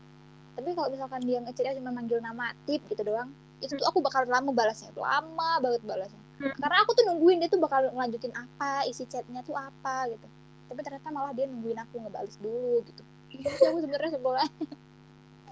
tapi 0.57 0.73
kalau 0.73 0.89
misalkan 0.89 1.21
dia 1.23 1.39
ngechatnya 1.45 1.79
cuma 1.79 1.93
manggil 1.93 2.19
nama 2.19 2.51
tip 2.65 2.81
gitu 2.89 3.05
doang 3.05 3.29
itu 3.61 3.73
tuh 3.77 3.87
aku 3.89 4.05
bakal 4.05 4.25
lama 4.29 4.53
balasnya. 4.53 4.93
Lama 4.97 5.61
banget 5.61 5.83
balasnya. 5.85 6.23
Hmm. 6.37 6.53
karena 6.61 6.85
aku 6.85 6.93
tuh 6.93 7.09
nungguin 7.09 7.41
dia 7.41 7.49
tuh 7.49 7.57
bakal 7.57 7.89
ngelanjutin 7.97 8.29
apa 8.37 8.85
isi 8.85 9.09
chatnya 9.09 9.41
tuh 9.41 9.57
apa 9.57 10.05
gitu. 10.13 10.27
Tapi 10.69 10.81
ternyata 10.85 11.09
malah 11.09 11.33
dia 11.33 11.49
nungguin 11.49 11.81
aku 11.81 11.97
ngebales 11.97 12.37
dulu 12.37 12.85
gitu. 12.85 13.03
Itu 13.33 13.65
aku 13.65 13.81
sebenarnya 13.81 14.21
sebelah 14.21 14.49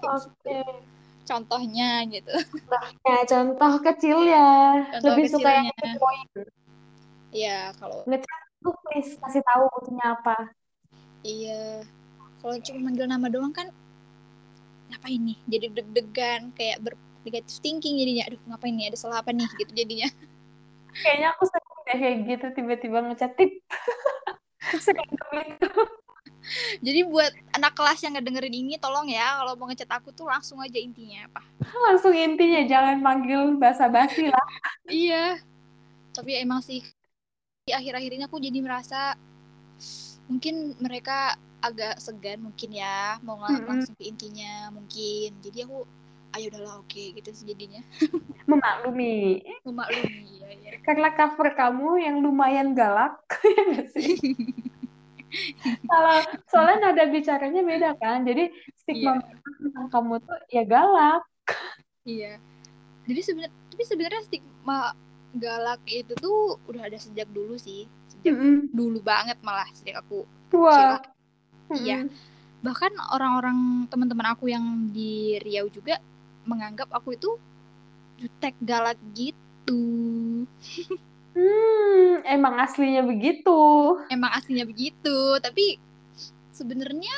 oke. 0.05 0.29
okay. 0.29 0.65
Contohnya 1.25 2.05
gitu. 2.07 2.33
Ya 3.03 3.17
contoh 3.25 3.73
kecil 3.81 4.17
ya 4.25 4.85
contoh 4.95 5.17
lebih 5.17 5.25
kecilnya. 5.27 5.41
suka 5.41 5.51
yang 5.51 5.97
poin 5.99 6.27
ya 7.35 7.59
kalau 7.75 7.99
ngechat 8.07 8.39
tuh 8.63 8.73
please 8.85 9.11
kasih 9.19 9.43
tahu 9.43 9.63
butuhnya 9.75 10.05
apa. 10.15 10.37
Iya. 11.25 11.83
Kalau 12.39 12.55
cuma 12.61 12.79
manggil 12.89 13.09
nama 13.09 13.27
doang 13.27 13.51
kan 13.51 13.67
ngapain 14.93 15.17
nih? 15.17 15.37
Jadi 15.49 15.65
deg-degan 15.73 16.53
kayak 16.53 16.77
ber 16.85 16.93
negative 17.25 17.59
thinking 17.59 17.97
jadinya. 17.97 18.29
Aduh 18.29 18.39
ngapain 18.45 18.73
nih? 18.77 18.93
Ada 18.93 18.97
salah 19.01 19.25
apa 19.25 19.33
nih? 19.33 19.49
Gitu 19.57 19.73
jadinya. 19.73 20.09
Kayaknya 20.95 21.27
aku 21.33 21.43
sering 21.49 21.75
kayak 21.85 22.15
gitu 22.25 22.45
tiba-tiba 22.55 22.97
ngechat 23.05 23.37
tip 23.37 23.61
jadi 26.85 27.05
buat 27.07 27.31
anak 27.53 27.73
kelas 27.73 27.99
yang 28.05 28.13
ngedengerin 28.15 28.55
ini 28.55 28.73
tolong 28.77 29.09
ya 29.09 29.41
kalau 29.41 29.57
mau 29.57 29.67
ngechat 29.69 29.89
aku 29.89 30.13
tuh 30.13 30.29
langsung 30.29 30.61
aja 30.61 30.77
intinya 30.77 31.25
apa 31.29 31.41
langsung 31.89 32.13
intinya 32.13 32.61
jangan 32.65 32.97
manggil 33.01 33.57
basa-basi 33.57 34.29
lah. 34.29 34.47
Iya. 34.85 35.41
Tapi 36.13 36.37
emang 36.37 36.61
sih 36.61 36.85
di 37.65 37.73
akhir-akhir 37.73 38.11
ini 38.13 38.23
aku 38.29 38.37
jadi 38.37 38.59
merasa 38.61 39.17
mungkin 40.29 40.77
mereka 40.77 41.33
agak 41.65 41.97
segan 41.97 42.45
mungkin 42.45 42.77
ya 42.77 43.17
mau 43.25 43.41
mm 43.41 43.49
-hmm. 43.49 43.65
langsung 43.65 43.95
ke 43.97 44.05
intinya 44.05 44.69
mungkin. 44.69 45.33
Jadi 45.41 45.65
aku 45.65 45.83
ayo 46.37 46.45
udahlah 46.53 46.83
oke 46.83 46.91
okay, 46.91 47.17
gitu 47.17 47.33
jadinya. 47.43 47.81
Memaklumi. 48.49 49.41
Memaklumi 49.65 50.45
ya, 50.45 50.49
ya. 50.61 50.71
karena 50.85 51.09
cover 51.17 51.49
kamu 51.57 51.89
yang 52.05 52.21
lumayan 52.21 52.77
galak 52.77 53.17
ya 53.41 53.81
sih 53.89 54.21
kalau 55.91 56.17
soalnya 56.49 56.91
nada 56.91 57.03
bicaranya 57.09 57.61
beda 57.61 57.91
kan 57.99 58.23
jadi 58.23 58.51
stigma 58.75 59.19
yeah. 59.19 59.23
tentang 59.61 59.87
kamu 59.91 60.13
tuh 60.23 60.39
ya 60.51 60.63
galak 60.63 61.23
iya 62.07 62.39
jadi 63.05 63.21
sebenarnya 63.21 63.55
tapi 63.71 63.83
sebenarnya 63.83 64.21
stigma 64.25 64.79
galak 65.35 65.81
itu 65.85 66.13
tuh 66.17 66.57
udah 66.71 66.87
ada 66.87 66.97
sejak 66.97 67.27
dulu 67.31 67.59
sih 67.59 67.85
sejak 68.07 68.33
mm 68.33 68.39
-hmm. 68.39 68.55
dulu 68.71 68.99
banget 69.03 69.37
malah 69.43 69.67
sejak 69.75 69.99
aku 70.01 70.23
Wah. 70.55 70.99
iya 71.75 72.05
mm 72.05 72.09
-hmm. 72.09 72.63
bahkan 72.63 72.93
orang-orang 73.13 73.85
teman-teman 73.91 74.33
aku 74.33 74.49
yang 74.49 74.89
di 74.89 75.37
Riau 75.43 75.69
juga 75.69 76.01
menganggap 76.45 76.89
aku 76.93 77.17
itu 77.17 77.35
jutek 78.21 78.55
galak 78.63 78.97
gitu. 79.17 79.81
Hmm, 81.35 82.23
emang 82.23 82.55
aslinya 82.63 83.03
begitu. 83.03 83.59
Emang 84.07 84.31
aslinya 84.31 84.63
begitu, 84.63 85.35
tapi 85.43 85.75
sebenarnya 86.55 87.15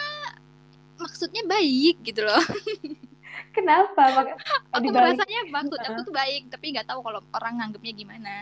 maksudnya 0.97 1.45
baik 1.45 2.01
gitu 2.01 2.25
loh. 2.25 2.41
Kenapa? 3.55 4.33
aku 4.73 4.89
merasanya 4.89 5.41
maksud 5.53 5.77
aku 5.77 5.99
tuh 6.09 6.13
baik, 6.13 6.49
tapi 6.49 6.73
nggak 6.73 6.89
tahu 6.89 7.05
kalau 7.05 7.21
orang 7.37 7.61
nganggapnya 7.61 7.93
gimana. 7.93 8.33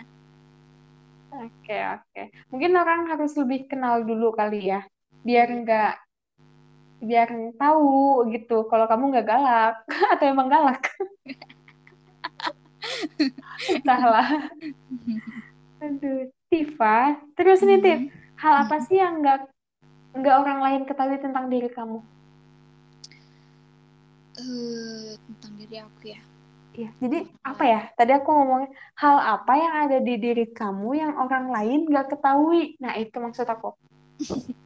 Oke, 1.35 1.75
oke. 1.75 2.23
Mungkin 2.47 2.71
orang 2.79 3.11
harus 3.11 3.35
lebih 3.35 3.67
kenal 3.67 4.07
dulu 4.07 4.31
kali 4.31 4.71
ya, 4.71 4.87
biar 5.27 5.51
nggak 5.51 5.93
biar 7.05 7.27
tahu 7.59 8.23
gitu 8.31 8.65
kalau 8.71 8.87
kamu 8.87 9.13
nggak 9.13 9.27
galak 9.27 9.75
atau 10.15 10.25
emang 10.25 10.47
galak 10.47 10.81
entahlah 13.83 14.49
aduh 15.85 16.29
Tifa 16.49 17.21
terus 17.37 17.61
nih 17.61 17.79
Tif 17.81 17.99
hmm. 17.99 18.09
hal 18.41 18.53
apa 18.65 18.75
sih 18.85 18.97
yang 18.97 19.21
nggak 19.21 19.45
nggak 20.15 20.35
orang 20.35 20.59
lain 20.63 20.81
ketahui 20.89 21.17
tentang 21.21 21.45
diri 21.51 21.69
kamu 21.69 21.99
uh, 24.41 25.11
tentang 25.15 25.53
diri 25.61 25.77
aku 25.81 26.03
ya 26.09 26.21
Iya, 26.75 26.91
jadi 26.99 27.23
apa 27.39 27.63
ya? 27.63 27.87
Tadi 27.95 28.11
aku 28.11 28.35
ngomongin 28.35 28.67
hal 28.99 29.15
apa 29.15 29.53
yang 29.55 29.73
ada 29.87 29.97
di 30.03 30.19
diri 30.19 30.43
kamu 30.51 30.99
yang 30.99 31.15
orang 31.15 31.47
lain 31.47 31.87
nggak 31.87 32.11
ketahui. 32.11 32.75
Nah, 32.83 32.99
itu 32.99 33.15
maksud 33.15 33.47
aku. 33.47 33.71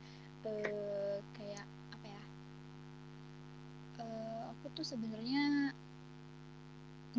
tuh 4.79 4.95
sebenarnya 4.95 5.75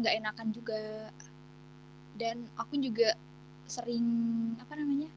nggak 0.00 0.16
enakan 0.16 0.48
juga 0.48 1.12
dan 2.16 2.48
aku 2.56 2.80
juga 2.80 3.12
sering 3.70 4.04
apa 4.58 4.74
namanya 4.74 5.08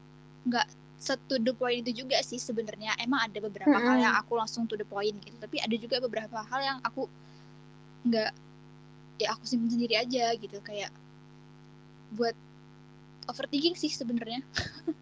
nggak 0.46 0.66
satu 1.04 1.36
the 1.36 1.52
point 1.52 1.84
itu 1.84 2.04
juga 2.04 2.16
sih 2.24 2.40
sebenarnya. 2.40 2.96
Emang 2.96 3.28
ada 3.28 3.38
beberapa 3.44 3.68
mm 3.68 3.76
-hmm. 3.76 3.88
hal 3.92 3.96
yang 4.00 4.14
aku 4.16 4.32
langsung 4.40 4.64
to 4.64 4.80
the 4.80 4.88
point 4.88 5.12
gitu. 5.20 5.36
Tapi 5.36 5.60
ada 5.60 5.76
juga 5.76 6.00
beberapa 6.00 6.40
hal 6.40 6.60
yang 6.64 6.78
aku 6.80 7.04
nggak 8.08 8.32
ya 9.20 9.28
aku 9.36 9.44
simpen 9.44 9.68
sendiri 9.68 10.00
aja 10.00 10.32
gitu. 10.32 10.56
Kayak 10.64 10.88
buat 12.16 12.32
overthinking 13.28 13.76
sih 13.76 13.92
sebenarnya. 13.92 14.40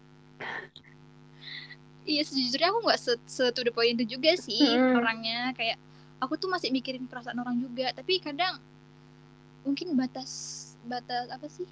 Iya 2.03 2.19
sejujurnya 2.27 2.67
aku 2.67 2.83
nggak 2.83 2.99
se, 2.99 3.15
se 3.23 3.47
to 3.55 3.63
the 3.63 3.71
point 3.71 3.95
itu 3.95 4.19
juga 4.19 4.35
sih 4.35 4.59
mm. 4.59 4.99
orangnya. 4.99 5.55
Kayak 5.55 5.79
aku 6.19 6.35
tuh 6.35 6.51
masih 6.51 6.67
mikirin 6.67 7.07
perasaan 7.07 7.39
orang 7.39 7.55
juga. 7.63 7.95
Tapi 7.95 8.19
kadang 8.19 8.59
mungkin 9.63 9.95
batas 9.95 10.59
batas 10.83 11.31
apa 11.31 11.47
sih 11.47 11.63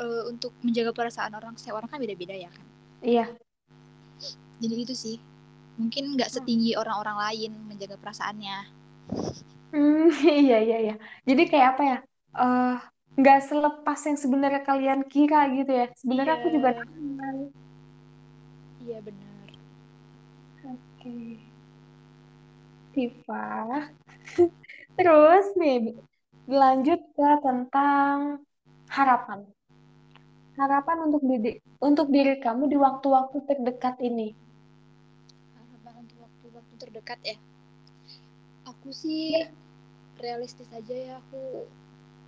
uh, 0.00 0.22
untuk 0.32 0.56
menjaga 0.64 0.96
perasaan 0.96 1.36
orang 1.36 1.54
setiap 1.60 1.78
orang 1.78 1.90
kan 1.92 2.00
beda-beda 2.00 2.32
ya 2.32 2.48
kan 2.48 2.66
iya 3.04 3.26
jadi 4.60 4.74
itu 4.88 4.94
sih 4.96 5.16
mungkin 5.76 6.16
nggak 6.16 6.28
hmm. 6.32 6.36
setinggi 6.40 6.72
orang-orang 6.76 7.16
lain 7.28 7.52
menjaga 7.68 7.96
perasaannya 8.00 8.56
hmm, 9.76 10.08
iya 10.48 10.58
iya 10.64 10.78
iya 10.80 10.94
jadi 11.28 11.42
kayak 11.46 11.68
apa 11.76 11.82
ya 11.84 11.98
uh, 12.40 12.76
nggak 13.20 13.40
selepas 13.44 13.98
yang 14.08 14.18
sebenarnya 14.18 14.62
kalian 14.64 15.00
kira 15.04 15.52
gitu 15.52 15.72
ya 15.72 15.86
sebenarnya 15.94 16.34
yeah. 16.34 16.40
aku 16.40 16.48
juga 16.48 16.70
iya 18.80 18.98
benar 19.04 19.46
oke 20.64 20.80
okay. 20.96 21.50
Tifa. 22.90 23.46
Terus 24.98 25.46
nih, 25.54 25.94
lanjut 26.50 27.00
ke 27.14 27.30
tentang 27.42 28.42
harapan. 28.90 29.46
Harapan 30.60 31.08
untuk 31.08 31.24
diri 31.24 31.56
untuk 31.80 32.12
diri 32.12 32.36
kamu 32.36 32.68
di 32.68 32.76
waktu-waktu 32.76 33.38
terdekat 33.48 33.96
ini. 34.04 34.36
Harapan 35.56 36.04
untuk 36.04 36.18
waktu-waktu 36.20 36.74
terdekat 36.76 37.18
ya. 37.24 37.36
Aku 38.68 38.92
sih 38.92 39.40
ya. 39.40 39.48
realistis 40.20 40.68
aja 40.76 40.92
ya. 40.92 41.12
Aku 41.24 41.64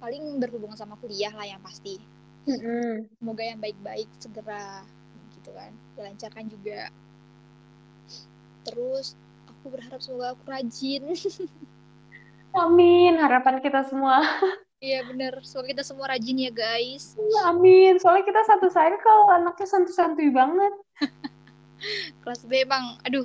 paling 0.01 0.41
berhubungan 0.41 0.81
sama 0.81 0.97
kuliah 0.97 1.37
lah 1.37 1.45
yang 1.45 1.61
pasti. 1.61 2.01
Mm 2.49 2.57
-hmm. 2.57 2.91
Semoga 3.21 3.43
yang 3.45 3.61
baik-baik 3.61 4.09
segera 4.17 4.89
gitu 5.37 5.53
kan, 5.53 5.77
dilancarkan 6.01 6.49
juga. 6.49 6.89
Terus 8.65 9.13
aku 9.63 9.79
berharap 9.79 10.03
semoga 10.03 10.35
aku 10.35 10.43
rajin 10.51 11.15
amin 12.67 13.15
harapan 13.15 13.63
kita 13.63 13.87
semua 13.87 14.19
iya 14.83 15.07
bener. 15.07 15.39
Semoga 15.47 15.71
kita 15.71 15.83
semua 15.87 16.11
rajin 16.11 16.43
ya 16.43 16.51
guys. 16.51 17.15
Amin. 17.47 17.97
Soalnya 18.03 18.27
kita 18.27 18.43
satu 18.43 18.67
saya 18.69 18.99
kalau 18.99 19.31
anaknya 19.31 19.67
santuy-santuy 19.71 20.29
banget. 20.35 20.75
Kelas 22.27 22.43
B 22.45 22.67
bang. 22.67 22.99
Aduh 23.07 23.25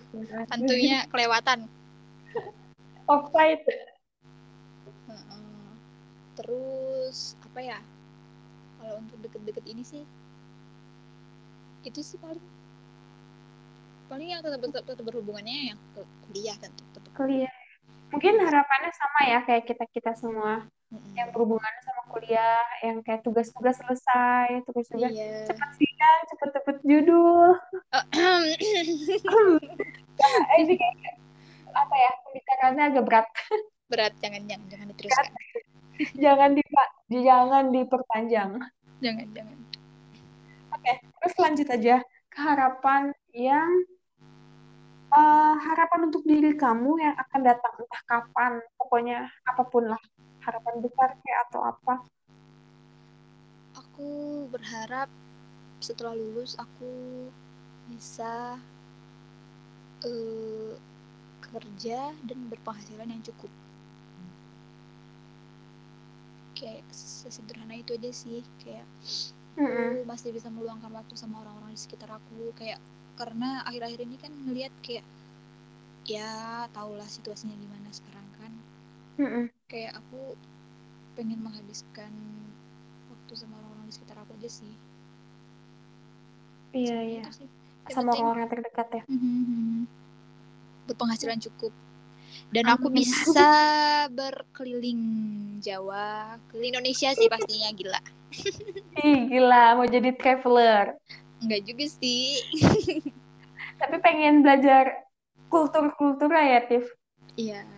santuinya 0.54 1.10
kelewatan. 1.10 1.65
Offside. 3.10 3.65
Terus 6.38 7.34
apa 7.41 7.60
ya? 7.60 7.80
Kalau 8.78 9.02
untuk 9.02 9.17
deket-deket 9.26 9.65
ini 9.65 9.82
sih 9.82 10.06
itu 11.88 12.04
sih 12.04 12.20
paling 12.20 12.43
paling 14.12 14.28
yang 14.28 14.43
tetap 14.43 14.60
tetap, 14.60 14.84
tetap 14.84 15.04
berhubungannya 15.08 15.72
yang 15.72 15.80
ke 15.96 16.04
kuliah 16.28 16.56
tentu 16.60 16.84
tetap 16.91 17.12
kuliah. 17.15 17.54
Mungkin 18.12 18.39
harapannya 18.39 18.91
sama 18.91 19.22
ya 19.28 19.39
kayak 19.48 19.63
kita 19.67 19.84
kita 19.91 20.12
semua 20.15 20.67
mm-hmm. 20.91 21.13
yang 21.15 21.30
berhubungan 21.36 21.73
sama 21.84 22.02
kuliah 22.12 22.65
yang 22.84 23.04
kayak 23.04 23.21
tugas-tugas 23.23 23.78
selesai 23.80 24.63
terus 24.67 24.86
juga 24.91 25.08
iya. 25.12 25.45
cepat 25.47 25.69
sidang 25.76 26.19
cepat 26.32 26.50
cepat 26.60 26.78
judul 26.86 27.52
nah, 27.91 28.04
ini 30.62 30.73
kayak 30.76 31.15
apa 31.78 31.95
ya 31.95 32.12
pembicaraannya 32.26 32.84
agak 32.89 33.04
berat 33.06 33.28
berat 33.91 34.13
jangan 34.19 34.41
jangan 34.50 34.65
jangan 34.71 34.88
diteruskan 34.91 35.26
jangan 36.17 36.50
di 36.54 36.63
jangan 37.10 37.71
diperpanjang. 37.73 38.52
Jangan, 39.02 39.28
jangan. 39.34 39.58
Oke, 40.73 40.93
terus 41.00 41.36
lanjut 41.39 41.67
aja 41.69 41.95
ke 42.28 42.38
harapan 42.38 43.13
yang 43.34 43.69
uh, 45.10 45.56
harapan 45.58 46.12
untuk 46.12 46.26
diri 46.28 46.54
kamu 46.54 47.02
yang 47.02 47.15
akan 47.17 47.41
datang 47.45 47.73
entah 47.80 48.04
kapan, 48.06 48.52
pokoknya 48.78 49.30
apa 49.47 49.63
pun 49.65 49.89
lah 49.89 50.02
harapan 50.48 50.76
besar 50.80 51.10
kayak 51.20 51.40
atau 51.52 51.62
apa. 51.68 51.96
Aku 53.76 54.10
berharap 54.48 55.12
setelah 55.84 56.16
lulus 56.16 56.56
aku 56.56 56.90
bisa 57.92 58.58
uh, 60.08 60.74
kerja 61.44 62.12
dan 62.26 62.40
berpenghasilan 62.50 63.12
yang 63.12 63.24
cukup 63.24 63.52
kayak 66.58 66.82
sesederhana 66.90 67.78
itu 67.78 67.94
aja 67.94 68.10
sih 68.10 68.42
kayak 68.66 68.88
aku 69.62 70.02
masih 70.10 70.34
bisa 70.34 70.50
meluangkan 70.50 70.90
waktu 70.90 71.14
sama 71.14 71.46
orang-orang 71.46 71.78
di 71.78 71.80
sekitar 71.80 72.10
aku 72.10 72.50
kayak 72.58 72.82
karena 73.18 73.62
akhir-akhir 73.66 74.00
ini 74.06 74.18
kan 74.18 74.34
ngelihat 74.34 74.74
kayak 74.82 75.06
ya 76.10 76.66
tahulah 76.74 77.06
situasinya 77.06 77.54
gimana 77.54 77.90
sekarang 77.94 78.28
kan 78.42 78.52
mm-hmm. 79.22 79.46
Kayak 79.68 80.00
aku 80.00 80.40
pengen 81.20 81.44
menghabiskan 81.44 82.12
waktu 83.12 83.34
sama 83.36 83.60
orang-orang 83.60 83.86
di 83.88 83.94
sekitar 83.94 84.18
aku 84.24 84.32
aja 84.40 84.50
sih 84.50 84.74
iya 86.72 87.00
iya 87.04 87.24
sama 87.92 88.16
orang-orang 88.16 88.48
terdekat 88.48 88.88
ya 88.92 89.04
mm-hmm. 89.08 89.88
berpenghasilan 90.88 91.40
cukup 91.44 91.76
dan 92.48 92.64
aku 92.72 92.88
bisa 92.88 93.50
berkeliling 94.12 95.04
Jawa, 95.60 96.38
keliling 96.48 96.80
Indonesia 96.80 97.12
sih 97.12 97.28
pastinya 97.28 97.70
gila. 97.76 98.02
Ih, 99.04 99.20
gila 99.28 99.76
mau 99.76 99.88
jadi 99.90 100.16
traveler. 100.16 100.96
Enggak 101.44 101.62
juga 101.68 101.86
sih. 101.92 102.40
Tapi 103.82 103.96
pengen 104.00 104.46
belajar 104.46 105.06
kultur-kultur 105.52 106.32
ya, 106.32 106.62
Tiff. 106.66 106.88
Iya. 107.36 107.77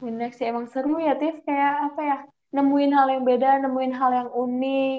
Bener 0.00 0.30
sih, 0.32 0.48
emang 0.48 0.66
seru 0.72 0.96
ya, 0.96 1.16
Tiff. 1.16 1.44
Kayak 1.44 1.92
apa 1.92 2.00
ya, 2.00 2.18
nemuin 2.56 2.92
hal 2.96 3.06
yang 3.12 3.24
beda, 3.24 3.50
nemuin 3.64 3.92
hal 3.94 4.10
yang 4.16 4.30
unik, 4.32 4.98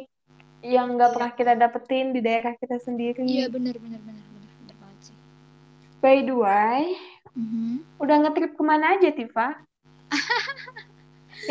yang 0.61 0.87
nggak 0.95 1.09
iya. 1.09 1.15
pernah 1.17 1.31
kita 1.33 1.53
dapetin 1.57 2.13
di 2.13 2.21
daerah 2.21 2.53
kita 2.57 2.77
sendiri. 2.77 3.25
Iya, 3.25 3.49
bener, 3.49 3.75
bener, 3.81 3.99
bener, 3.99 4.23
bener, 4.29 4.51
bener 4.61 4.75
banget 4.77 4.99
sih. 5.09 5.17
By 5.99 6.21
the 6.21 6.37
way, 6.37 6.95
Mm-hmm. 7.31 7.95
Udah 8.03 8.15
ngetrip 8.27 8.59
ke 8.59 8.63
mana 8.63 8.99
aja, 8.99 9.07
Tifa? 9.15 9.55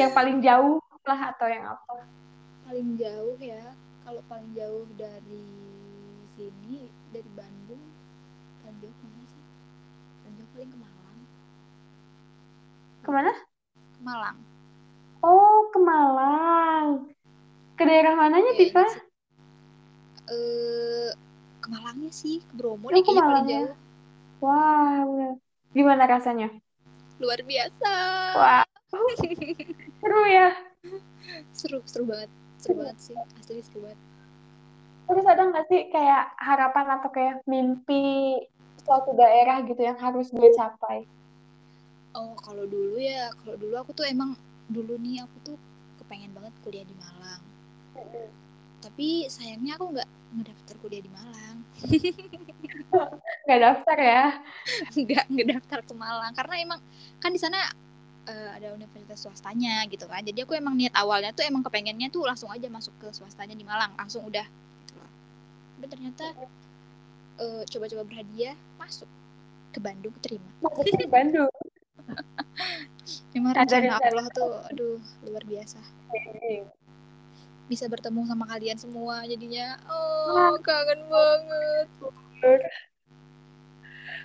yang 0.00 0.12
paling 0.12 0.44
jauh 0.44 0.76
lah 1.08 1.32
atau 1.32 1.48
yang 1.48 1.64
apa? 1.72 2.04
Paling 2.68 3.00
jauh 3.00 3.36
ya, 3.40 3.72
kalau 4.04 4.20
paling 4.28 4.52
jauh 4.52 4.84
dari 5.00 5.44
sini, 6.36 6.92
dari 7.16 7.30
Bandung, 7.32 7.80
paling 8.60 8.78
jauh 8.84 8.96
mana 9.00 9.24
sih? 9.24 9.44
Paling 10.20 10.34
jauh 10.36 10.50
paling 10.52 10.68
ke 10.68 10.76
Malang. 10.76 11.20
Ke 13.10 13.18
mana? 13.18 13.34
Ke 13.74 14.00
Malang. 14.06 14.38
Oh, 15.18 15.66
ke 15.74 15.78
Malang. 15.82 17.10
Ke 17.74 17.82
daerah 17.82 18.14
mananya, 18.14 18.54
ya, 18.54 18.58
Tifa? 18.62 18.86
Eh, 20.30 21.10
ke 21.58 21.66
Malangnya 21.74 22.14
sih, 22.14 22.38
ke 22.38 22.54
Bromo 22.54 22.86
oh, 22.86 22.94
deh 22.94 23.02
kayaknya 23.02 23.26
paling 23.26 23.46
jauh. 23.50 23.74
Wah, 24.46 25.02
wow, 25.02 25.34
Gimana 25.74 26.06
rasanya? 26.06 26.54
Luar 27.18 27.42
biasa. 27.42 27.94
Wah. 28.38 28.66
seru 30.06 30.22
ya. 30.30 30.54
Seru, 31.50 31.82
seru 31.90 32.06
banget. 32.06 32.30
Seru 32.62 32.78
banget 32.78 32.96
sih. 33.02 33.18
Asli 33.18 33.58
seru 33.66 33.90
banget. 33.90 33.98
Terus 35.10 35.26
ada 35.26 35.42
nggak 35.50 35.66
sih 35.66 35.90
kayak 35.90 36.30
harapan 36.38 36.86
atau 36.94 37.10
kayak 37.10 37.42
mimpi 37.50 38.38
suatu 38.86 39.18
daerah 39.18 39.66
gitu 39.66 39.82
yang 39.82 39.98
harus 39.98 40.30
gue 40.30 40.50
capai? 40.54 41.10
Oh, 42.20 42.36
kalau 42.36 42.68
dulu 42.68 43.00
ya, 43.00 43.32
kalau 43.40 43.56
dulu 43.56 43.74
aku 43.80 43.96
tuh 43.96 44.04
emang 44.04 44.36
dulu 44.68 45.00
nih 45.00 45.24
aku 45.24 45.36
tuh 45.40 45.56
kepengen 46.04 46.36
banget 46.36 46.52
kuliah 46.60 46.84
di 46.84 46.92
Malang. 47.00 47.40
Tapi 48.84 49.24
sayangnya 49.32 49.80
aku 49.80 49.96
nggak 49.96 50.08
ngedaftar 50.36 50.74
kuliah 50.84 51.00
di 51.00 51.08
Malang. 51.08 51.56
nggak 53.48 53.60
daftar 53.64 53.96
ya? 53.96 54.26
nggak 55.00 55.24
nggak 55.32 55.48
daftar 55.56 55.80
ke 55.80 55.94
Malang 55.96 56.32
karena 56.36 56.54
emang 56.60 56.80
kan 57.24 57.32
di 57.32 57.40
sana 57.40 57.56
uh, 58.28 58.50
ada 58.52 58.76
universitas 58.76 59.24
swastanya 59.24 59.88
gitu 59.88 60.04
kan. 60.04 60.20
Jadi 60.20 60.44
aku 60.44 60.52
emang 60.52 60.76
niat 60.76 60.92
awalnya 60.92 61.32
tuh 61.32 61.48
emang 61.48 61.64
kepengennya 61.64 62.12
tuh 62.12 62.28
langsung 62.28 62.52
aja 62.52 62.68
masuk 62.68 62.92
ke 63.00 63.08
swastanya 63.16 63.56
di 63.56 63.64
Malang, 63.64 63.96
langsung 63.96 64.28
udah. 64.28 64.44
Tapi 65.80 65.86
ternyata 65.88 66.36
uh, 67.40 67.62
coba-coba 67.64 68.02
berhadiah 68.04 68.52
masuk 68.76 69.08
ke 69.72 69.78
Bandung 69.80 70.12
terima. 70.20 70.50
Masuk 70.60 70.84
ke 70.84 71.08
Bandung. 71.08 71.48
Emang 73.34 73.54
rencana 73.54 73.98
Allah 74.02 74.26
tuh, 74.34 74.58
aduh 74.70 74.98
luar 75.26 75.42
biasa. 75.46 75.78
Bisa 77.70 77.86
bertemu 77.86 78.26
sama 78.26 78.44
kalian 78.50 78.78
semua 78.78 79.22
jadinya. 79.26 79.78
Oh 79.86 80.58
kangen 80.62 81.06
banget. 81.06 81.88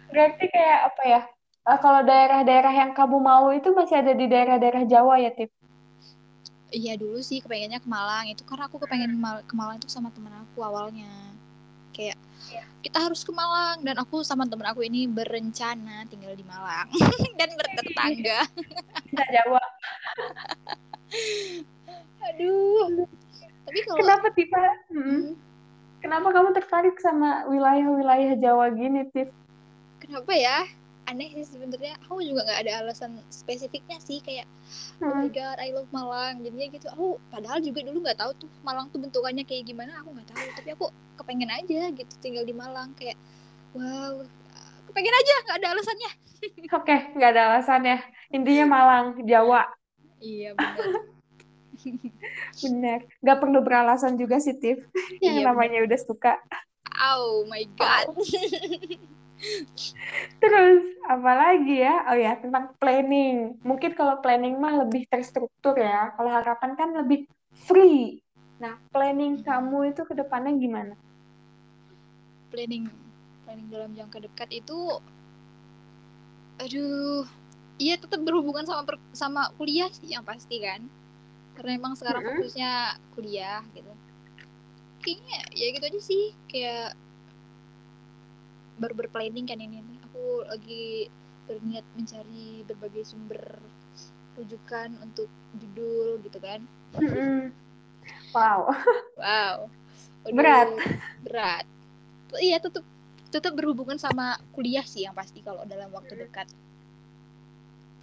Berarti 0.09 0.45
kayak 0.49 0.79
apa 0.93 1.03
ya? 1.05 1.21
Uh, 1.65 1.79
kalau 1.81 2.05
daerah-daerah 2.05 2.73
yang 2.73 2.91
kamu 2.93 3.17
mau 3.17 3.49
itu 3.49 3.73
masih 3.73 3.97
ada 3.97 4.13
di 4.13 4.29
daerah-daerah 4.29 4.85
Jawa 4.85 5.17
ya 5.17 5.33
Tip? 5.33 5.49
Iya 6.69 6.93
dulu 6.93 7.17
sih 7.25 7.41
kepengennya 7.41 7.81
ke 7.81 7.89
Malang 7.89 8.29
itu. 8.29 8.45
Karena 8.45 8.69
aku 8.69 8.77
kepengen 8.77 9.17
ke 9.45 9.53
Malang 9.57 9.81
itu 9.81 9.89
sama 9.89 10.13
temen 10.13 10.33
aku 10.33 10.61
awalnya 10.61 11.09
kayak 11.95 12.19
ya. 12.51 12.63
kita 12.83 13.07
harus 13.07 13.23
ke 13.23 13.31
Malang. 13.31 13.79
Dan 13.87 13.95
aku 13.95 14.19
sama 14.27 14.43
temen 14.43 14.67
aku 14.67 14.83
ini 14.83 15.07
berencana 15.07 16.03
tinggal 16.11 16.35
di 16.35 16.43
Malang 16.43 16.91
dan 17.39 17.49
bertetangga. 17.55 18.39
Kita 19.07 19.23
Jawa 19.31 19.63
aduh. 22.25 23.07
Tapi 23.65 23.79
kalau 23.85 23.97
kenapa 23.97 24.27
tiba 24.35 24.61
hmm. 24.93 25.33
kenapa 26.03 26.27
kamu 26.29 26.49
tertarik 26.53 26.95
sama 27.01 27.47
wilayah-wilayah 27.49 28.37
Jawa 28.37 28.69
gini 28.73 29.07
Tif? 29.09 29.29
Kenapa 30.03 30.31
ya 30.37 30.69
aneh 31.05 31.29
sih 31.37 31.45
sebenarnya 31.45 31.93
aku 32.05 32.21
juga 32.25 32.45
nggak 32.45 32.59
ada 32.65 32.73
alasan 32.81 33.21
spesifiknya 33.29 33.97
sih 34.01 34.19
kayak 34.25 34.49
hmm. 34.99 35.05
oh 35.05 35.13
my 35.21 35.29
hmm. 35.29 35.35
god 35.37 35.57
I 35.61 35.69
love 35.71 35.89
Malang 35.93 36.41
jadinya 36.41 36.67
gitu 36.73 36.87
aku 36.89 37.21
padahal 37.29 37.61
juga 37.61 37.85
dulu 37.85 38.01
nggak 38.01 38.19
tahu 38.19 38.31
tuh 38.41 38.49
Malang 38.65 38.89
tuh 38.89 38.99
bentukannya 39.01 39.45
kayak 39.45 39.69
gimana 39.69 40.01
aku 40.01 40.09
nggak 40.17 40.29
tahu 40.33 40.45
tapi 40.57 40.69
aku 40.73 40.85
kepengen 41.21 41.51
aja 41.53 41.81
gitu 41.93 42.13
tinggal 42.19 42.43
di 42.43 42.53
Malang 42.57 42.91
kayak 42.97 43.17
wow 43.77 44.25
kepengen 44.89 45.13
aja 45.13 45.33
nggak 45.45 45.57
ada 45.61 45.67
alasannya 45.77 46.11
oke 46.77 46.83
okay, 46.83 46.99
nggak 47.13 47.29
ada 47.37 47.41
alasannya 47.53 47.97
intinya 48.33 48.65
Malang 48.65 49.05
Jawa 49.23 49.69
iya 50.19 50.57
benar 50.57 51.13
Benar. 52.65 53.05
Gak 53.21 53.39
perlu 53.43 53.59
beralasan 53.61 54.17
juga 54.17 54.41
sih, 54.41 54.57
Tiff. 54.57 54.81
Yang 55.21 55.43
iya, 55.43 55.47
namanya 55.47 55.83
bener. 55.83 55.87
udah 55.91 55.99
suka. 56.01 56.33
Oh 57.13 57.45
my 57.45 57.63
God. 57.77 58.15
Terus, 60.41 60.81
apa 61.05 61.31
lagi 61.35 61.75
ya? 61.81 62.05
Oh 62.09 62.17
ya, 62.17 62.37
tentang 62.37 62.73
planning. 62.77 63.59
Mungkin 63.61 63.93
kalau 63.93 64.19
planning 64.19 64.57
mah 64.57 64.85
lebih 64.85 65.05
terstruktur 65.09 65.77
ya. 65.77 66.13
Kalau 66.17 66.31
harapan 66.31 66.71
kan 66.77 66.89
lebih 66.93 67.29
free. 67.65 68.21
Nah, 68.61 68.79
planning 68.93 69.41
kamu 69.43 69.91
itu 69.91 70.01
ke 70.07 70.13
depannya 70.15 70.53
gimana? 70.55 70.95
Planning 72.53 73.05
planning 73.45 73.69
dalam 73.69 73.93
jangka 73.93 74.25
dekat 74.25 74.49
itu 74.51 74.97
aduh, 76.55 77.27
iya 77.77 77.95
tetap 77.99 78.25
berhubungan 78.25 78.65
sama 78.65 78.81
per, 78.87 78.95
sama 79.13 79.53
kuliah 79.55 79.91
sih 79.93 80.11
yang 80.11 80.25
pasti 80.25 80.59
kan 80.59 80.81
karena 81.55 81.77
emang 81.77 81.93
sekarang 81.95 82.25
mm 82.25 82.27
-hmm. 82.27 82.39
fokusnya 82.41 82.73
kuliah 83.15 83.61
gitu 83.71 83.91
kayaknya 85.03 85.37
ya 85.53 85.67
gitu 85.71 85.85
aja 85.85 86.01
sih 86.01 86.25
kayak 86.49 86.97
baru 88.79 88.93
berplanning 89.05 89.47
kan 89.47 89.59
ini. 89.59 89.81
Aku 90.11 90.45
lagi 90.47 91.07
berniat 91.45 91.85
mencari 91.93 92.65
berbagai 92.65 93.05
sumber 93.05 93.61
rujukan 94.35 94.91
untuk 94.99 95.29
judul 95.57 96.19
gitu 96.25 96.37
kan. 96.41 96.61
Wow. 98.35 98.67
Wow. 99.15 99.71
Udah, 100.27 100.35
berat. 100.35 100.69
berat. 101.23 101.65
Iya 102.35 102.59
tetap 102.59 102.83
tetap 103.31 103.55
berhubungan 103.55 103.95
sama 103.95 104.35
kuliah 104.51 104.83
sih 104.83 105.07
yang 105.07 105.15
pasti 105.15 105.39
kalau 105.39 105.63
dalam 105.63 105.87
waktu 105.95 106.19
dekat. 106.19 106.51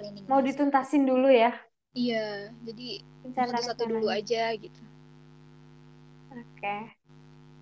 Planning 0.01 0.25
mau 0.25 0.41
dituntasin 0.41 1.05
dulu 1.05 1.29
ya? 1.29 1.53
Iya, 1.93 2.49
jadi 2.65 3.05
satu-satu 3.37 3.85
dulu 3.85 4.09
aja 4.09 4.57
gitu. 4.57 4.81
Oke. 6.33 6.77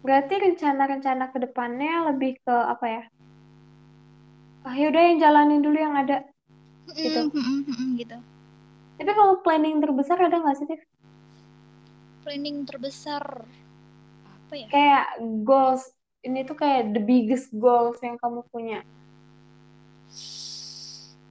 Berarti 0.01 0.35
rencana-rencana 0.41 1.25
ke 1.33 1.39
depannya 1.45 2.09
lebih 2.13 2.41
ke 2.41 2.55
apa 2.55 2.87
ya? 2.89 3.03
Ah, 4.65 4.75
yaudah 4.77 5.03
yang 5.09 5.19
jalanin 5.21 5.61
dulu 5.65 5.77
yang 5.77 5.95
ada. 5.97 6.25
Gitu. 6.97 7.21
Mm, 7.21 7.33
mm, 7.33 7.61
mm, 7.69 7.89
gitu. 8.01 8.19
Tapi 9.01 9.13
kalau 9.17 9.35
planning 9.41 9.81
terbesar 9.81 10.19
ada 10.21 10.37
nggak 10.41 10.57
sih, 10.61 10.67
Tiff? 10.69 10.83
planning 12.25 12.69
terbesar 12.69 13.25
apa 14.25 14.55
ya 14.57 14.69
Kayak 14.69 15.07
goals. 15.45 15.85
Ini 16.21 16.45
tuh 16.45 16.57
kayak 16.61 16.93
the 16.93 17.01
biggest 17.01 17.49
goals 17.57 17.97
yang 18.05 18.21
kamu 18.21 18.45
punya. 18.53 18.85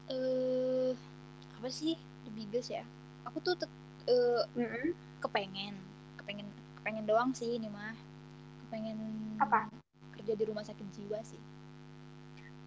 eh 0.09 0.91
apa 1.59 1.69
sih 1.69 1.93
the 2.25 2.31
biggest 2.33 2.73
ya 2.73 2.81
aku 3.27 3.37
tuh 3.45 3.53
tet- 3.59 3.77
eh, 4.09 4.41
Mm-mm. 4.57 4.97
kepengen 5.21 5.77
kepengen 6.17 6.47
kepengen 6.81 7.05
doang 7.05 7.29
sih 7.37 7.59
ini 7.59 7.69
mah 7.69 7.93
kepengen 8.69 8.97
Apa? 9.41 9.65
kerja 10.13 10.33
di 10.37 10.43
rumah 10.45 10.61
sakit 10.61 10.85
jiwa 10.93 11.17
sih 11.25 11.41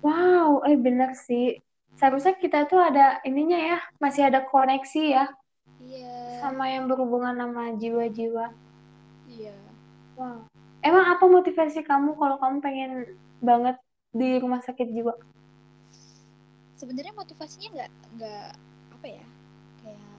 Wow, 0.03 0.67
eh 0.67 0.75
bener 0.75 1.15
sih. 1.15 1.63
Seharusnya 1.95 2.35
kita 2.35 2.67
tuh 2.67 2.83
ada 2.83 3.23
ininya 3.23 3.55
ya, 3.55 3.79
masih 4.03 4.27
ada 4.27 4.43
koneksi 4.43 5.15
ya 5.15 5.31
iya 5.87 6.43
sama 6.43 6.67
yang 6.67 6.91
berhubungan 6.91 7.39
sama 7.39 7.71
jiwa-jiwa. 7.79 8.51
iya 9.31 9.55
Wow. 10.19 10.43
Emang 10.83 11.07
apa 11.07 11.23
motivasi 11.31 11.87
kamu 11.87 12.19
kalau 12.19 12.37
kamu 12.43 12.57
pengen 12.59 12.93
banget 13.39 13.79
di 14.11 14.43
rumah 14.43 14.59
sakit 14.59 14.91
jiwa? 14.91 15.15
sebenarnya 16.75 17.15
motivasinya 17.15 17.69
nggak 17.79 17.91
nggak 18.19 18.47
apa 18.91 19.07
ya 19.07 19.27
kayak 19.87 20.19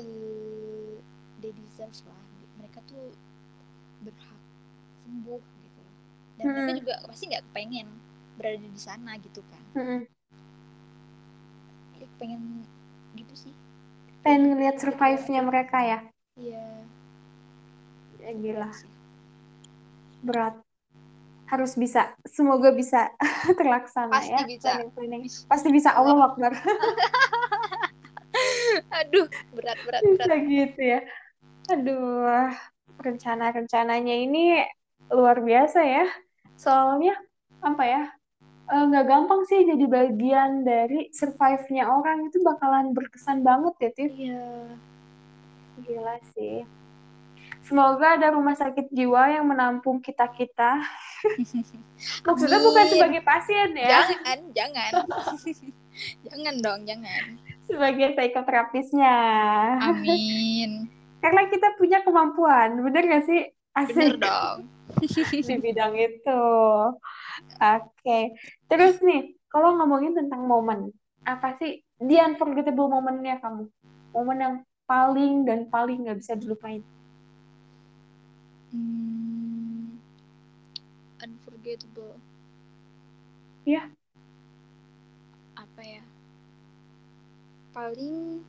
eh 0.00 0.96
they 1.44 1.52
deserve 1.52 1.92
lah 2.08 2.16
mereka 2.56 2.80
tuh 2.88 3.12
berhak 4.04 4.40
sembuh 5.04 5.42
gitu 5.64 5.78
loh 5.84 5.94
dan 6.38 6.44
mereka 6.52 6.70
Mm-mm. 6.70 6.80
juga 6.80 6.94
pasti 7.08 7.24
nggak 7.30 7.44
pengen 7.56 7.86
berada 8.38 8.66
di 8.76 8.80
sana 8.80 9.10
gitu 9.20 9.40
kan 9.50 9.62
Mm-mm. 9.76 10.00
ya, 12.00 12.06
pengen 12.18 12.40
gitu 13.18 13.34
sih 13.48 13.54
Pengen 14.24 14.42
ngeliat 14.52 14.76
survive-nya 14.82 15.40
mereka 15.48 15.78
ya? 15.90 15.98
iya 16.40 16.64
Ya 18.20 18.32
gila, 18.32 18.68
sih. 18.72 18.88
berat. 20.22 20.54
Harus 21.50 21.74
bisa. 21.74 22.14
Semoga 22.28 22.70
bisa 22.70 23.10
terlaksana 23.58 24.12
Pasti 24.14 24.32
ya. 24.32 24.42
bisa. 24.46 24.70
planning-planning. 24.74 25.22
Pasti 25.50 25.68
bisa. 25.74 25.90
Allah 25.98 26.30
Akbar. 26.30 26.52
aduh 29.00 29.26
berat 29.54 29.78
berat 29.86 30.02
Bisa 30.04 30.10
berat 30.10 30.40
gitu 30.48 30.80
ya. 30.80 31.00
Aduh, 31.72 32.50
rencana-rencananya 33.00 34.14
ini 34.14 34.60
luar 35.10 35.40
biasa 35.42 35.80
ya. 35.82 36.06
Soalnya 36.54 37.16
apa 37.60 37.84
ya? 37.84 38.02
eh, 38.70 38.84
nggak 38.86 39.06
gampang 39.10 39.42
sih 39.50 39.66
jadi 39.66 39.84
bagian 39.90 40.62
dari 40.62 41.10
survive-nya 41.10 41.90
orang 41.90 42.30
itu 42.30 42.38
bakalan 42.38 42.94
berkesan 42.94 43.42
banget 43.42 43.74
ya, 43.82 43.90
Tif. 43.90 44.10
iya 44.14 44.46
Gila 45.82 46.16
sih. 46.36 46.62
Semoga 47.66 48.18
ada 48.18 48.34
rumah 48.34 48.54
sakit 48.54 48.90
jiwa 48.90 49.30
yang 49.30 49.46
menampung 49.46 49.98
kita-kita. 50.02 50.82
Maksudnya 52.26 52.60
bukan 52.62 52.84
sebagai 52.88 53.22
pasien 53.22 53.70
ya, 53.76 54.06
jangan 54.06 54.38
jangan 54.54 54.90
jangan 56.26 56.54
dong 56.62 56.80
jangan 56.88 57.22
sebagai 57.68 58.16
psikoterapisnya. 58.16 59.18
amin 59.84 60.99
Karena 61.20 61.42
kita 61.52 61.76
punya 61.76 62.00
kemampuan, 62.00 62.80
bener 62.80 63.04
gak 63.04 63.24
sih? 63.28 63.40
bener 63.76 64.16
Asik. 64.16 64.20
dong 64.20 64.58
di 65.46 65.54
bidang 65.60 65.94
itu. 65.94 66.42
Oke, 67.60 68.18
terus 68.66 68.98
nih, 69.04 69.36
kalau 69.52 69.78
ngomongin 69.78 70.16
tentang 70.16 70.48
momen, 70.48 70.90
apa 71.22 71.54
sih 71.60 71.84
the 72.00 72.18
unforgettable 72.18 72.88
momennya 72.88 73.38
kamu? 73.38 73.68
Momen 74.10 74.38
yang 74.40 74.54
paling 74.88 75.46
dan 75.46 75.70
paling 75.70 76.02
nggak 76.02 76.18
bisa 76.18 76.34
dilupain. 76.34 76.82
Hmm, 78.74 80.00
unforgettable. 81.22 82.18
Iya. 83.68 83.92
Apa 85.54 85.80
ya? 85.84 86.02
Paling 87.70 88.42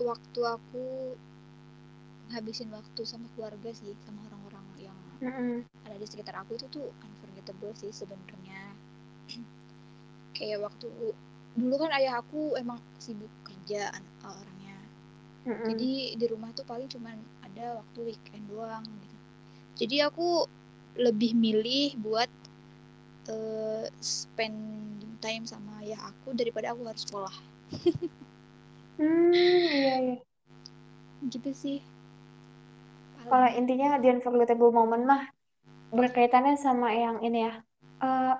waktu 0.00 0.40
aku 0.56 0.84
ngabisin 2.30 2.68
waktu 2.74 3.02
sama 3.12 3.26
keluarga 3.34 3.70
sih, 3.80 3.92
sama 4.04 4.20
orang-orang 4.28 4.66
yang 4.86 4.98
Mm-mm. 5.22 5.64
ada 5.86 5.96
di 6.02 6.06
sekitar 6.10 6.34
aku 6.42 6.52
itu 6.58 6.66
tuh 6.76 6.86
unforgettable 7.06 7.72
sih 7.82 7.92
sebenarnya. 8.00 8.60
Kayak 10.36 10.58
waktu 10.66 10.88
dulu 11.56 11.74
kan 11.82 11.90
ayah 11.98 12.14
aku 12.22 12.40
emang 12.62 12.78
sibuk 13.04 13.32
kerja 13.48 13.80
an- 13.96 14.12
orangnya. 14.26 14.76
Mm-mm. 15.46 15.70
Jadi 15.70 16.14
di 16.20 16.26
rumah 16.32 16.50
tuh 16.54 16.66
paling 16.70 16.88
cuman 16.94 17.16
ada 17.46 17.66
waktu 17.82 17.98
weekend 18.14 18.44
doang 18.52 18.84
gitu. 19.02 19.16
Jadi 19.84 19.96
aku 20.08 20.46
lebih 21.06 21.32
milih 21.36 21.98
buat 22.00 22.30
eh, 23.30 23.84
spending 24.00 25.14
time 25.24 25.44
sama 25.48 25.82
ayah 25.84 26.00
aku 26.10 26.32
daripada 26.38 26.72
aku 26.72 26.82
harus 26.88 27.02
sekolah. 27.06 27.34
Hmm, 28.96 29.32
iya, 29.32 29.94
iya. 30.00 30.16
Gitu 31.28 31.50
sih. 31.52 31.78
Kalau 33.26 33.48
intinya 33.52 33.98
the 33.98 34.08
unforgettable 34.08 34.70
moment 34.70 35.02
mah 35.02 35.22
berkaitannya 35.90 36.54
sama 36.56 36.94
yang 36.94 37.18
ini 37.20 37.44
ya. 37.44 37.54
Eh, 38.00 38.34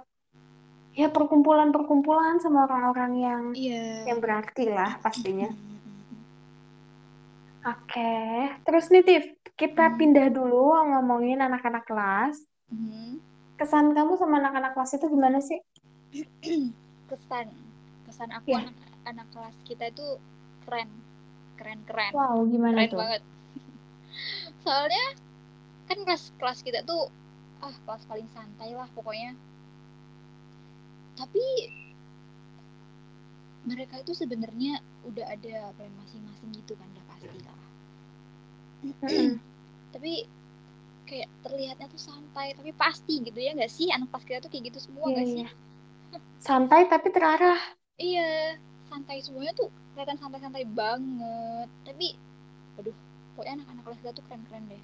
ya 0.96 1.08
perkumpulan-perkumpulan 1.10 2.38
sama 2.40 2.64
orang-orang 2.64 3.12
yang 3.18 3.42
Iya. 3.52 4.06
yang 4.08 4.18
berarti 4.22 4.70
lah 4.70 4.96
pastinya. 5.02 5.50
Mm, 5.50 5.58
mm, 5.58 6.02
mm. 6.14 6.20
Oke, 7.66 8.14
terus 8.62 8.86
nih 8.94 9.02
Tiff, 9.02 9.24
kita 9.58 9.90
Hmm. 9.90 9.98
pindah 9.98 10.30
dulu 10.30 10.70
ngomongin 10.86 11.42
anak-anak 11.42 11.82
kelas. 11.82 12.38
Mhm. 12.70 13.18
Kesan 13.58 13.90
kamu 13.90 14.14
sama 14.14 14.38
anak-anak 14.38 14.72
kelas 14.76 14.94
itu 14.94 15.06
gimana 15.10 15.42
sih? 15.42 15.58
Kesan 17.10 17.50
kesan 18.06 18.30
aku 18.30 18.54
Iya. 18.54 18.70
anak 18.70 18.76
anak 19.02 19.26
kelas 19.34 19.56
kita 19.66 19.90
itu 19.90 20.06
keren. 20.66 20.88
Keren-keren. 21.58 22.12
Wow, 22.14 22.36
gimana 22.52 22.78
Keren 22.78 22.90
tuh? 22.92 23.00
banget. 23.00 23.22
Soalnya 24.64 25.04
kan 25.88 25.98
kelas 26.04 26.24
kelas 26.38 26.60
kita 26.66 26.80
tuh 26.82 27.08
ah 27.64 27.74
kelas 27.86 28.02
paling 28.10 28.28
santai 28.34 28.70
lah 28.76 28.88
pokoknya. 28.92 29.32
Tapi 31.16 31.44
mereka 33.66 33.98
itu 33.98 34.12
sebenarnya 34.14 34.78
udah 35.08 35.26
ada 35.26 35.74
plan 35.74 35.92
masing-masing 35.98 36.50
gitu 36.54 36.72
kan 36.78 36.86
udah 36.94 37.04
pasti 37.10 37.38
lah. 37.42 37.58
Tapi 39.94 40.12
kayak 41.06 41.28
terlihatnya 41.46 41.86
tuh 41.86 42.02
santai 42.02 42.50
tapi 42.58 42.70
pasti 42.74 43.22
gitu 43.22 43.38
ya 43.38 43.54
nggak 43.54 43.70
sih 43.70 43.88
anak 43.94 44.10
kelas 44.10 44.24
kita 44.26 44.38
tuh 44.44 44.50
kayak 44.52 44.64
gitu 44.74 44.78
semua 44.82 45.06
nggak 45.14 45.28
sih? 45.34 45.42
iya. 45.42 45.48
Santai 46.46 46.80
tapi 46.92 47.08
terarah. 47.14 47.58
Iya, 47.98 48.20
santai 48.88 49.18
semuanya 49.22 49.52
tuh 49.56 49.68
kelihatan 49.94 50.18
santai-santai 50.18 50.64
banget. 50.66 51.68
Tapi, 51.84 52.16
aduh, 52.80 52.96
pokoknya 53.34 53.62
anak-anak 53.62 53.82
kelas 53.84 54.14
tuh 54.14 54.24
keren-keren 54.26 54.64
deh. 54.70 54.82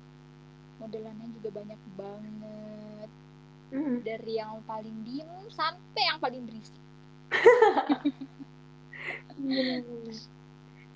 Modelannya 0.81 1.27
juga 1.41 1.49
banyak 1.63 1.81
banget. 1.95 3.11
Mm-mm. 3.73 4.05
Dari 4.05 4.33
yang 4.37 4.61
paling 4.69 4.97
diem 5.07 5.49
sampai 5.49 6.03
yang 6.05 6.19
paling 6.21 6.43
berisik. 6.45 6.77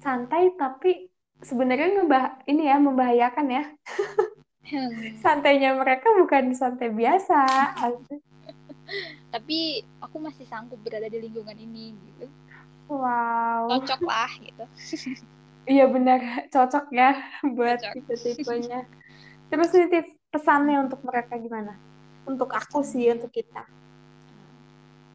Santai 0.04 0.54
tapi 0.54 1.10
sebenarnya 1.42 2.00
ngebah 2.00 2.46
ini 2.46 2.62
ya 2.68 2.76
membahayakan 2.78 3.46
ya. 3.50 3.64
Hmm, 4.66 5.14
Santainya 5.22 5.78
mereka 5.78 6.10
bukan 6.18 6.50
santai 6.50 6.90
biasa. 6.90 7.38
Tapi 9.34 9.82
aku 10.02 10.16
masih 10.18 10.46
sanggup 10.46 10.78
berada 10.82 11.06
di 11.06 11.18
lingkungan 11.22 11.54
ini 11.58 11.94
gitu. 11.94 12.26
Wow. 12.86 13.66
Cocok 13.70 14.00
lah 14.06 14.30
gitu. 14.38 14.64
Iya 15.66 15.90
benar, 15.90 16.46
cocok 16.46 16.94
ya 16.94 17.18
buat 17.58 17.82
tipe-tipenya. 17.90 18.86
Terus 19.50 19.68
nih 19.74 19.90
Tiff, 19.90 20.06
pesannya 20.30 20.78
untuk 20.78 21.02
mereka 21.02 21.34
gimana? 21.42 21.74
Untuk 22.22 22.54
aku 22.54 22.86
sih, 22.86 23.10
untuk 23.10 23.34
kita. 23.34 23.66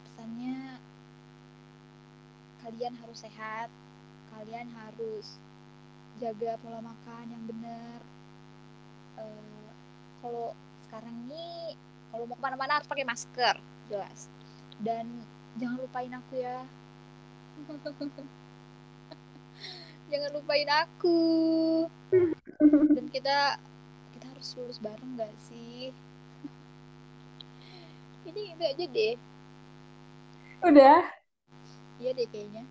Pesannya 0.03 0.75
kalian 2.67 2.93
harus 2.99 3.23
sehat, 3.23 3.71
kalian 4.35 4.67
harus 4.75 5.39
jaga 6.19 6.59
pola 6.59 6.83
makan 6.83 7.25
yang 7.31 7.43
benar. 7.47 7.99
Eh, 9.23 9.67
kalau 10.19 10.51
sekarang 10.83 11.15
ini 11.31 11.79
kalau 12.11 12.27
mau 12.27 12.35
ke 12.35 12.43
mana-mana 12.43 12.75
harus 12.75 12.91
pakai 12.91 13.07
masker, 13.07 13.55
jelas. 13.87 14.27
Dan 14.83 15.23
jangan 15.55 15.79
lupain 15.79 16.11
aku 16.11 16.43
ya. 16.43 16.67
jangan 20.11 20.31
lupain 20.35 20.69
aku. 20.69 21.19
Dan 22.91 23.05
kita 23.09 23.57
kita 24.17 24.25
harus 24.27 24.49
lulus 24.59 24.79
bareng 24.81 25.17
gak 25.17 25.33
sih? 25.47 25.95
Ini 28.27 28.41
itu 28.53 28.63
aja 28.63 28.85
deh. 28.85 29.15
Udah, 30.61 31.01
Iya 32.01 32.17
deh 32.17 32.27
kayaknya. 32.33 32.65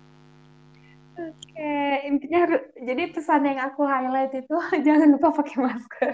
Oke, 1.15 1.71
intinya 2.03 2.39
harus 2.47 2.61
jadi 2.75 3.03
pesan 3.15 3.47
yang 3.47 3.59
aku 3.63 3.87
highlight 3.87 4.35
itu 4.35 4.55
jangan 4.87 5.15
lupa 5.15 5.31
pakai 5.31 5.57
masker. 5.59 6.13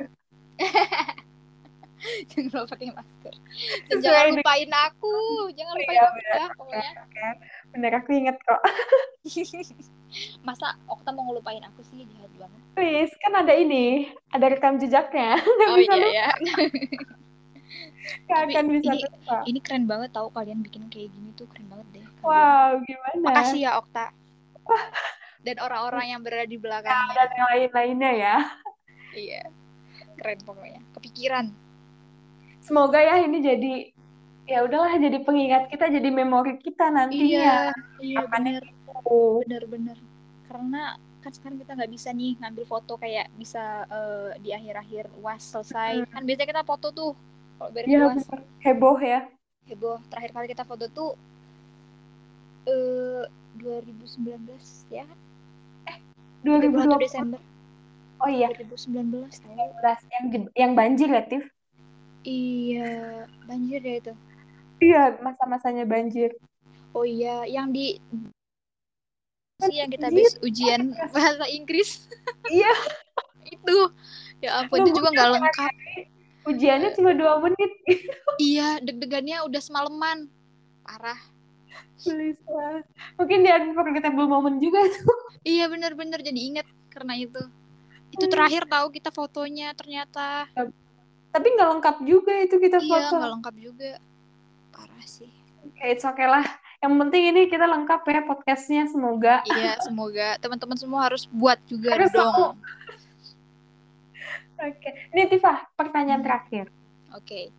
jangan 2.30 2.50
lupa 2.54 2.66
pakai 2.72 2.88
masker. 2.90 3.34
Dan 3.88 3.98
jangan 4.00 4.26
lupain 4.34 4.72
aku, 4.72 5.16
jangan 5.54 5.74
Iya, 5.74 5.82
lupain 5.82 6.00
aku 6.02 6.22
ya 6.28 6.46
pokoknya. 6.54 6.92
Bener 7.72 7.92
aku 7.96 8.10
inget 8.14 8.38
kok. 8.40 8.62
Masa 10.48 10.80
Okta 10.86 11.12
mau 11.12 11.28
ngelupain 11.28 11.60
aku 11.62 11.84
sih 11.86 12.08
jahat 12.08 12.32
banget. 12.38 12.62
Please, 12.74 13.14
kan 13.20 13.34
ada 13.36 13.52
ini, 13.52 14.08
ada 14.32 14.48
rekam 14.48 14.78
jejaknya. 14.78 15.36
Nggak 15.58 15.68
Oh 15.68 15.78
bisa 15.78 15.94
iya 15.94 16.00
lupa, 16.00 16.14
ya. 16.14 16.28
akan 18.28 18.66
bisa 18.72 18.92
ini- 18.94 19.04
lupa. 19.04 19.38
Ini 19.44 19.60
keren 19.60 19.86
banget 19.86 20.10
tahu 20.12 20.28
kalian 20.32 20.64
bikin 20.64 20.88
kayak 20.88 21.12
gini 21.12 21.30
tuh 21.36 21.46
keren 21.52 21.68
banget 21.68 21.88
deh. 21.92 22.04
kalian. 22.04 22.24
Wow, 22.24 22.70
gimana? 22.82 23.20
Makasih 23.22 23.60
ya 23.62 23.72
Okta. 23.78 24.06
Dan 25.38 25.56
orang-orang 25.60 26.12
yang 26.12 26.22
berada 26.24 26.44
di 26.44 26.56
belakangnya. 26.56 27.14
Dan 27.14 27.30
yang 27.36 27.48
lain-lainnya 27.50 28.12
ya. 28.14 28.38
Iya. 29.12 29.44
Keren 30.18 30.40
pokoknya. 30.44 30.82
Kepikiran. 30.96 31.46
Semoga 32.68 33.00
ya 33.00 33.24
ini 33.24 33.40
jadi 33.40 33.74
ya 34.44 34.68
udahlah 34.68 35.00
jadi 35.00 35.24
pengingat 35.24 35.72
kita, 35.72 35.88
jadi 35.88 36.10
memori 36.12 36.60
kita 36.60 36.92
nantinya. 36.92 37.72
Iya 38.04 38.20
Akan 38.28 38.44
bener. 38.44 38.64
Oh, 39.08 39.40
Bener-bener. 39.40 39.96
Karena 40.52 41.00
kan 41.24 41.32
sekarang 41.32 41.64
kita 41.64 41.80
nggak 41.80 41.92
bisa 41.92 42.12
nih 42.12 42.36
ngambil 42.44 42.66
foto 42.68 43.00
kayak 43.00 43.32
bisa 43.40 43.88
eh, 43.88 44.32
di 44.44 44.52
akhir-akhir 44.52 45.08
uas 45.24 45.40
selesai. 45.48 46.04
Hmm. 46.04 46.12
Kan 46.12 46.22
biasanya 46.28 46.50
kita 46.52 46.64
foto 46.68 46.88
tuh 46.92 47.12
kalau 47.56 47.72
beres 47.72 47.88
Iya 47.88 48.00
bener. 48.12 48.40
Heboh 48.60 48.98
ya. 49.00 49.20
Heboh. 49.72 49.98
Terakhir 50.12 50.32
kali 50.36 50.48
kita 50.52 50.64
foto 50.68 50.86
tuh 50.92 51.10
eh 52.68 53.24
2019 53.64 54.28
ya 54.92 55.08
kan? 55.08 55.20
31 56.44 57.00
2020. 57.00 57.00
Desember 57.00 57.40
Oh 58.18 58.30
iya, 58.30 58.50
2019 58.50 59.30
tahu. 59.30 59.54
19 59.54 60.10
yang 60.10 60.26
yang 60.58 60.72
banjir 60.74 61.06
ya, 61.06 61.22
Tif? 61.22 61.46
Iya, 62.24 63.26
banjir 63.46 63.82
ya 63.82 63.96
itu. 64.02 64.14
Iya, 64.78 65.02
masa-masanya 65.22 65.86
banjir. 65.86 66.38
Oh 66.94 67.06
iya, 67.06 67.46
yang 67.46 67.74
di 67.74 67.98
sih 69.58 69.74
yang 69.74 69.90
kita 69.90 70.14
habis 70.14 70.38
ujian 70.46 70.94
bahasa 71.10 71.50
Inggris. 71.50 72.06
Iya. 72.50 72.70
itu. 73.58 73.78
Ya 74.38 74.62
ampun, 74.62 74.86
itu 74.86 74.94
juga 75.02 75.10
nggak 75.10 75.30
lengkap. 75.34 75.74
Ujiannya 76.48 76.90
cuma 76.96 77.12
dua 77.18 77.42
menit. 77.42 77.72
Iya, 78.38 78.78
deg-degannya 78.86 79.42
udah 79.50 79.58
semalaman. 79.58 80.30
Parah. 80.86 81.18
Please 82.06 82.38
lah. 82.46 82.86
Mungkin 83.18 83.42
di 83.42 83.50
unforgettable 83.50 84.30
moment 84.30 84.62
juga 84.62 84.86
tuh. 84.86 85.18
Iya, 85.48 85.66
bener-bener 85.74 86.22
jadi 86.22 86.38
inget 86.38 86.68
karena 86.94 87.18
itu. 87.18 87.42
Itu 88.14 88.30
Hmm. 88.30 88.34
terakhir 88.38 88.70
tahu 88.70 88.94
kita 88.94 89.10
fotonya 89.10 89.74
ternyata. 89.74 90.46
Tapi 91.38 91.54
nggak 91.54 91.70
lengkap 91.78 91.98
juga 92.02 92.34
itu 92.42 92.58
kita 92.58 92.82
Iya, 92.82 92.90
foto. 92.90 93.14
nggak 93.22 93.34
lengkap 93.38 93.56
juga. 93.62 93.92
Parah 94.74 95.06
sih. 95.06 95.30
Oke, 95.62 95.86
it's 95.86 96.02
okay 96.02 96.26
lah. 96.26 96.42
Yang 96.82 96.94
penting 96.98 97.24
ini 97.30 97.42
kita 97.46 97.70
lengkap 97.70 98.02
ya 98.10 98.22
podcastnya. 98.26 98.90
Semoga. 98.90 99.46
Iya, 99.46 99.78
semoga 99.86 100.42
teman-teman 100.42 100.78
semua 100.82 101.06
harus 101.06 101.30
buat 101.30 101.62
juga 101.70 101.94
Harus 101.94 102.10
dong. 102.10 102.58
Oke. 104.58 104.90
Ini 105.14 105.30
Tifa, 105.30 105.62
pertanyaan 105.78 106.26
Hmm. 106.26 106.28
terakhir. 106.34 106.66
Oke. 107.14 107.54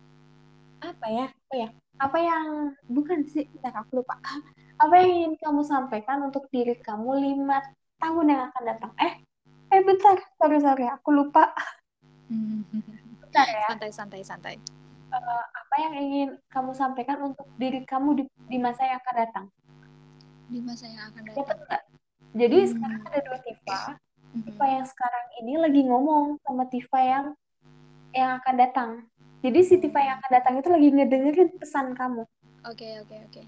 Apa 0.83 1.07
ya? 1.07 1.27
Apa 1.31 1.55
ya? 1.55 1.69
Apa 2.03 2.17
yang 2.19 2.45
bukan 2.91 3.23
sih? 3.31 3.47
Bentar, 3.47 3.79
aku 3.79 4.03
lupa. 4.03 4.19
Apa 4.83 4.99
yang 4.99 5.11
ingin 5.23 5.33
kamu 5.39 5.63
sampaikan 5.63 6.19
untuk 6.27 6.51
diri 6.51 6.75
kamu 6.75 7.15
lima 7.15 7.63
tahun 7.95 8.27
yang 8.27 8.41
akan 8.51 8.63
datang? 8.67 8.91
Eh, 8.99 9.23
eh 9.71 9.81
bentar. 9.87 10.19
Sorry, 10.35 10.59
sorry. 10.59 10.83
Aku 10.91 11.15
lupa. 11.15 11.55
Bentar 13.29 13.45
ya. 13.45 13.61
santai, 13.69 13.91
santai, 13.93 14.21
santai. 14.25 14.55
Apa 15.53 15.75
yang 15.85 15.93
ingin 16.01 16.29
kamu 16.49 16.73
sampaikan 16.73 17.21
untuk 17.21 17.45
diri 17.57 17.85
kamu 17.85 18.17
di, 18.17 18.23
di 18.49 18.57
masa 18.57 18.85
yang 18.85 18.97
akan 18.97 19.15
datang? 19.15 19.45
Di 20.49 20.59
masa 20.61 20.85
yang 20.89 21.13
akan 21.13 21.21
Dapat 21.29 21.37
datang. 21.37 21.59
nggak? 21.61 21.83
Jadi 22.29 22.57
Hmm. 22.57 22.69
sekarang 22.73 23.01
ada 23.05 23.19
dua 23.21 23.37
Tifa. 23.41 23.79
Mhm. 24.29 24.41
Tifa 24.45 24.65
yang 24.65 24.85
sekarang 24.85 25.25
ini 25.41 25.53
lagi 25.57 25.81
ngomong 25.85 26.25
sama 26.41 26.63
Tifa 26.69 26.99
yang 27.01 27.25
yang 28.11 28.31
akan 28.41 28.55
datang. 28.57 28.89
Jadi 29.39 29.59
si 29.61 29.75
Tifa 29.77 30.01
yang 30.01 30.17
akan 30.17 30.31
datang 30.33 30.53
itu 30.57 30.67
lagi 30.67 30.89
ngedengerin 30.89 31.49
pesan 31.57 31.93
kamu. 31.93 32.25
Oke, 32.65 32.89
oke, 33.01 33.15
oke. 33.29 33.41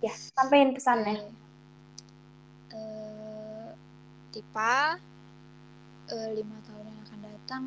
Ya, 0.00 0.14
sampein 0.34 0.70
pesannya. 0.70 1.18
Oke. 1.18 1.34
Eh, 2.72 3.68
Tipa 4.30 4.98
eh, 6.06 6.28
lima 6.34 6.58
tahun 6.62 6.84
yang 6.86 6.98
akan 7.02 7.18
datang 7.22 7.64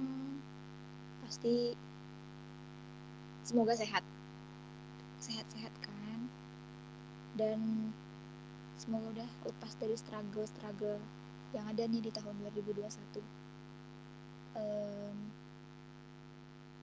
pasti 1.30 1.78
semoga 3.46 3.78
sehat. 3.78 4.02
Sehat-sehat 5.22 5.74
kan? 5.86 6.20
Dan 7.38 7.94
semoga 8.82 9.14
udah 9.14 9.30
lepas 9.46 9.78
dari 9.78 9.94
struggle-struggle 9.94 10.98
yang 11.54 11.66
ada 11.70 11.86
nih 11.86 12.02
di 12.02 12.12
tahun 12.14 12.34
2021 12.50 13.22
Em, 14.58 15.18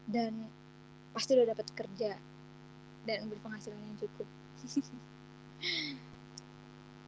dan 0.07 0.32
pasti 1.11 1.34
udah 1.34 1.51
dapat 1.51 1.66
kerja 1.74 2.14
dan 3.07 3.18
berpenghasilan 3.26 3.80
yang 3.82 3.99
cukup. 3.99 4.28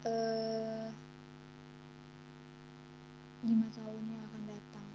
Eh 0.07 0.89
lima 3.43 3.66
tahun 3.74 4.03
yang 4.07 4.22
akan 4.30 4.43
datang 4.47 4.89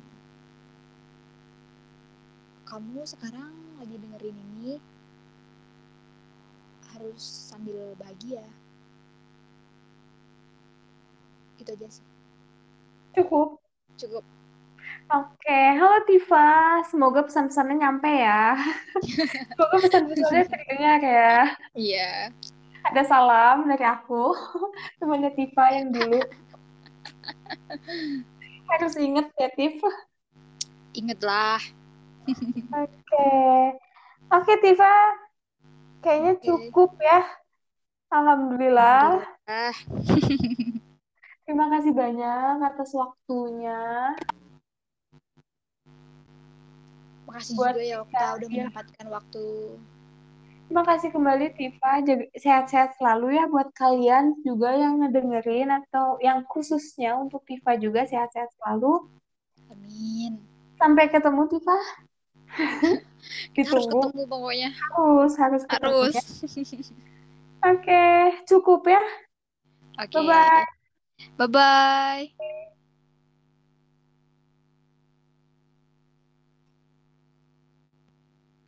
kamu 2.74 3.05
sekarang 3.05 3.53
lagi 3.78 4.01
dengerin 4.01 4.34
ini 4.34 4.82
harus 6.89 7.21
sambil 7.21 7.93
bahagia 8.01 8.41
itu 11.61 11.69
aja 11.69 12.01
sih 12.01 12.05
Cukup. 13.13 13.61
cukup 13.93 14.26
Oke, 15.13 15.61
halo 15.78 16.01
Tifa. 16.09 16.82
Semoga 16.89 17.21
pesan-pesannya 17.21 17.86
nyampe 17.86 18.09
ya. 18.09 18.57
Semoga 19.53 19.78
pesan-pesannya 19.78 20.45
terdengar 20.49 20.99
ya. 21.05 21.34
iya 21.78 22.34
Ada 22.82 23.05
salam 23.05 23.69
dari 23.69 23.86
aku, 23.86 24.34
temannya 24.97 25.30
Tifa 25.38 25.69
yang 25.69 25.93
dulu. 25.93 26.17
Harus 28.74 28.97
inget 28.97 29.30
ya, 29.38 29.53
Tif. 29.53 29.78
Oke. 32.74 33.30
Oke, 34.34 34.53
Tifa. 34.63 34.95
Kayaknya 36.03 36.34
Oke. 36.39 36.45
cukup 36.47 36.91
ya. 36.99 37.21
Alhamdulillah. 38.13 39.26
ah 39.49 39.76
Terima 41.43 41.67
kasih 41.74 41.91
banyak 41.91 42.55
atas 42.63 42.89
waktunya. 42.95 44.15
makasih 47.34 47.55
Buat 47.57 47.74
juga 47.74 47.84
ya 47.84 47.95
Okta 48.05 48.26
udah 48.38 48.47
menyempatkan 48.51 49.07
waktu 49.09 49.45
Terima 50.63 50.89
kasih 50.89 51.09
kembali 51.13 51.45
Tifa. 51.53 52.01
Sehat-sehat 52.34 52.97
selalu 52.97 53.38
ya 53.38 53.45
buat 53.45 53.69
kalian 53.78 54.41
juga 54.41 54.74
yang 54.74 55.05
ngedengerin 55.05 55.69
atau 55.69 56.17
yang 56.17 56.41
khususnya 56.49 57.13
untuk 57.19 57.45
Tifa 57.45 57.78
juga 57.78 58.07
sehat-sehat 58.09 58.49
selalu. 58.57 59.05
amin 59.69 60.41
Sampai 60.82 61.13
ketemu 61.13 61.45
Tifa. 61.51 61.78
Kita 63.56 63.72
harus 63.72 63.88
Ditunggu. 63.88 63.99
ketemu 64.12 64.24
pokoknya 64.28 64.70
Harus, 64.76 65.34
harus 65.39 65.64
ketemu 65.64 65.97
harus 66.06 66.16
ya. 66.16 66.24
Oke, 67.64 68.04
cukup 68.49 68.82
ya. 68.88 69.04
oke 69.95 70.12
Bye-bye. 70.12 70.66
bye 71.39 71.47
bye 71.47 72.54